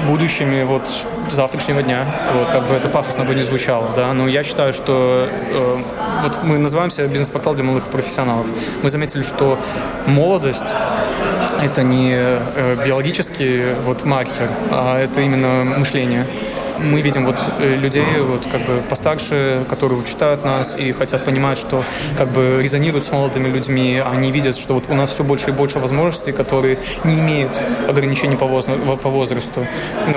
будущими 0.08 0.64
вот 0.64 0.84
завтрашнего 1.32 1.82
дня. 1.82 2.06
Вот, 2.34 2.50
как 2.50 2.68
бы 2.68 2.74
это 2.74 2.90
пафосно 2.90 3.24
бы 3.24 3.36
не 3.36 3.42
звучало, 3.42 3.90
да, 3.96 4.14
но 4.14 4.28
я 4.28 4.44
считаю, 4.44 4.74
что 4.74 5.28
э, 5.30 5.78
вот 6.24 6.44
мы 6.44 6.58
называемся 6.58 7.08
бизнес-портал 7.08 7.54
для 7.54 7.64
молодых 7.64 7.90
профессионалов. 7.90 8.48
Мы 8.84 8.90
заметили, 8.90 9.22
что 9.22 9.58
молодость 10.08 10.74
это 11.62 11.84
не 11.84 12.14
э, 12.16 12.78
биологический 12.86 13.74
вот 13.84 14.04
маркер, 14.06 14.50
а 14.72 15.00
это 15.00 15.22
именно 15.22 15.64
мышление 15.78 16.26
мы 16.80 17.02
видим 17.02 17.26
вот 17.26 17.38
э, 17.60 17.76
людей 17.76 18.06
вот 18.20 18.46
как 18.52 18.62
бы 18.62 18.82
постарше, 18.90 19.64
которые 19.70 20.04
читают 20.04 20.44
нас 20.46 20.76
и 20.76 20.92
хотят 20.92 21.26
понимать, 21.26 21.58
что 21.58 21.84
как 22.18 22.30
бы 22.30 22.60
резонируют 22.62 23.06
с 23.06 23.12
молодыми 23.12 23.50
людьми, 23.50 24.02
они 24.06 24.32
видят, 24.32 24.58
что 24.58 24.76
вот 24.76 24.86
у 24.90 24.94
нас 24.94 25.10
все 25.10 25.24
больше 25.24 25.50
и 25.50 25.54
больше 25.54 25.80
возможностей, 25.80 26.32
которые 26.32 26.78
не 27.04 27.20
имеют 27.20 27.60
ограничений 27.88 28.36
по, 28.36 28.46
воз... 28.46 28.66
по 28.66 29.10
возрасту. 29.10 29.66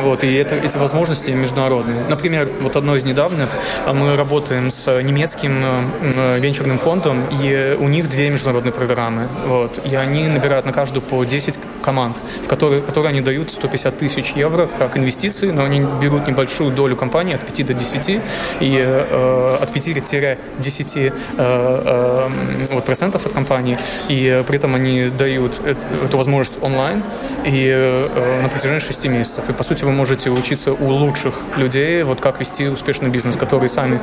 Вот, 0.03 0.25
и 0.25 0.35
это, 0.35 0.57
эти 0.57 0.77
возможности 0.77 1.31
международные. 1.31 2.05
Например, 2.09 2.49
вот 2.61 2.77
одно 2.77 2.97
из 2.97 3.05
недавних, 3.05 3.49
а, 3.87 3.93
мы 3.93 4.17
работаем 4.17 4.71
с 4.71 5.03
немецким 5.03 5.65
э, 6.01 6.39
венчурным 6.41 6.79
фондом, 6.79 7.27
и 7.31 7.77
у 7.79 7.89
них 7.89 8.09
две 8.09 8.31
международные 8.31 8.73
программы. 8.73 9.29
Вот, 9.47 9.81
и 9.85 9.95
они 9.95 10.29
набирают 10.29 10.67
на 10.67 10.73
каждую 10.73 11.03
по 11.03 11.25
10 11.25 11.59
команд, 11.83 12.21
в 12.45 12.49
которые, 12.49 12.83
которые 12.83 13.11
они 13.11 13.21
дают 13.21 13.53
150 13.53 13.99
тысяч 13.99 14.33
евро 14.33 14.69
как 14.79 14.97
инвестиции, 14.97 15.51
но 15.51 15.65
они 15.65 15.81
берут 16.01 16.27
небольшие 16.27 16.48
большую 16.49 16.71
долю 16.71 16.97
компании 16.97 17.35
от 17.35 17.43
5 17.43 17.67
до 17.67 17.75
10 17.75 18.09
и 18.09 18.21
э, 18.61 19.57
от 19.61 19.77
5-10 19.77 21.13
э, 21.37 22.29
вот, 22.71 22.85
процентов 22.85 23.27
от 23.27 23.33
компании, 23.33 23.79
и 24.09 24.43
при 24.47 24.57
этом 24.57 24.75
они 24.75 25.11
дают 25.11 25.61
эту 26.05 26.17
возможность 26.17 26.63
онлайн 26.63 27.03
и 27.45 28.09
на 28.43 28.49
протяжении 28.49 28.81
6 28.81 29.05
месяцев. 29.07 29.45
И, 29.51 29.53
по 29.53 29.63
сути, 29.63 29.85
вы 29.85 29.93
можете 29.93 30.31
учиться 30.31 30.73
у 30.73 30.89
лучших 30.89 31.35
людей, 31.57 32.03
вот 32.03 32.21
как 32.21 32.41
вести 32.41 32.69
успешный 32.69 33.11
бизнес, 33.11 33.37
которые 33.37 33.69
сами 33.69 34.01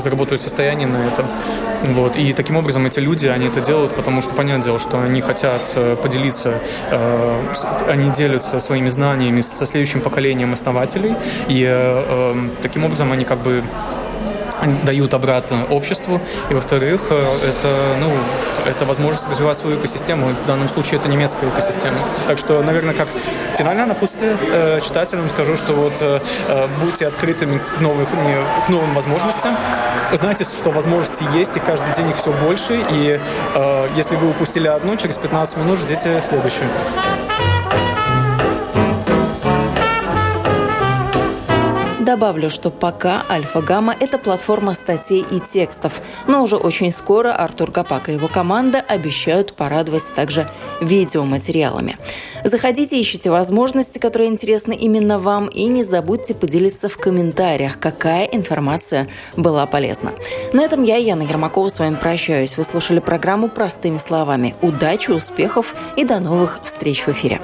заработали 0.00 0.38
состояние 0.38 0.88
на 0.88 1.06
этом. 1.06 1.26
Вот. 1.94 2.16
И 2.16 2.32
таким 2.32 2.56
образом 2.56 2.86
эти 2.86 3.00
люди, 3.00 3.26
они 3.26 3.46
это 3.46 3.60
делают, 3.60 3.94
потому 3.94 4.22
что, 4.22 4.34
понятное 4.34 4.64
дело, 4.64 4.78
что 4.78 5.00
они 5.00 5.20
хотят 5.20 5.76
поделиться, 6.02 6.54
они 7.88 8.10
делятся 8.10 8.60
своими 8.60 8.88
знаниями 8.88 9.40
со 9.40 9.66
следующим 9.66 10.00
поколением 10.00 10.52
основателей, 10.52 11.14
и 11.52 12.50
таким 12.62 12.84
образом 12.84 13.12
они 13.12 13.24
как 13.24 13.38
бы 13.38 13.62
дают 14.84 15.14
обратно 15.14 15.64
обществу. 15.70 16.20
И, 16.50 16.54
во-вторых, 16.54 17.06
э, 17.10 17.38
это, 17.48 17.76
ну, 18.00 18.10
это 18.66 18.84
возможность 18.84 19.28
развивать 19.28 19.58
свою 19.58 19.78
экосистему. 19.78 20.28
В 20.28 20.46
данном 20.46 20.68
случае 20.68 21.00
это 21.00 21.08
немецкая 21.08 21.48
экосистема. 21.50 21.98
Так 22.26 22.38
что, 22.38 22.62
наверное, 22.62 22.94
как 22.94 23.08
финальное 23.58 23.86
напутствие 23.86 24.36
э, 24.40 24.80
читателям 24.80 25.28
скажу, 25.30 25.56
что 25.56 25.72
вот 25.72 25.94
э, 26.00 26.20
э 26.48 26.68
будьте 26.80 27.06
открытыми 27.06 27.58
к, 27.58 27.80
новых, 27.80 28.08
к 28.66 28.68
новым 28.68 28.94
возможностям. 28.94 29.56
Знайте, 30.12 30.44
что 30.44 30.70
возможности 30.70 31.24
есть, 31.34 31.56
и 31.56 31.60
каждый 31.60 31.94
день 31.94 32.10
их 32.10 32.16
все 32.16 32.32
больше. 32.32 32.80
И 32.90 33.20
э, 33.54 33.88
если 33.96 34.16
вы 34.16 34.30
упустили 34.30 34.68
одну, 34.68 34.96
через 34.96 35.16
15 35.16 35.56
минут 35.58 35.78
ждите 35.78 36.20
следующую. 36.20 36.68
Добавлю, 42.12 42.50
что 42.50 42.70
пока 42.70 43.24
Альфа-Гамма– 43.30 43.96
это 43.98 44.18
платформа 44.18 44.74
статей 44.74 45.24
и 45.30 45.40
текстов, 45.40 46.02
но 46.26 46.42
уже 46.42 46.56
очень 46.56 46.92
скоро 46.92 47.32
Артур 47.32 47.70
Капак 47.72 48.10
и 48.10 48.12
его 48.12 48.28
команда 48.28 48.80
обещают 48.80 49.54
порадовать 49.54 50.12
также 50.14 50.46
видеоматериалами. 50.82 51.96
Заходите, 52.44 53.00
ищите 53.00 53.30
возможности, 53.30 53.98
которые 53.98 54.28
интересны 54.28 54.74
именно 54.74 55.18
вам, 55.18 55.46
и 55.46 55.64
не 55.64 55.84
забудьте 55.84 56.34
поделиться 56.34 56.90
в 56.90 56.98
комментариях, 56.98 57.78
какая 57.78 58.26
информация 58.26 59.08
была 59.34 59.64
полезна. 59.64 60.12
На 60.52 60.60
этом 60.60 60.82
я, 60.82 60.96
Яна 60.96 61.22
Ермакова, 61.22 61.70
с 61.70 61.78
вами 61.78 61.94
прощаюсь. 61.94 62.58
Вы 62.58 62.64
слушали 62.64 62.98
программу 62.98 63.48
«Простыми 63.48 63.96
словами». 63.96 64.54
Удачи, 64.60 65.12
успехов 65.12 65.74
и 65.96 66.04
до 66.04 66.20
новых 66.20 66.60
встреч 66.62 67.06
в 67.06 67.08
эфире. 67.08 67.40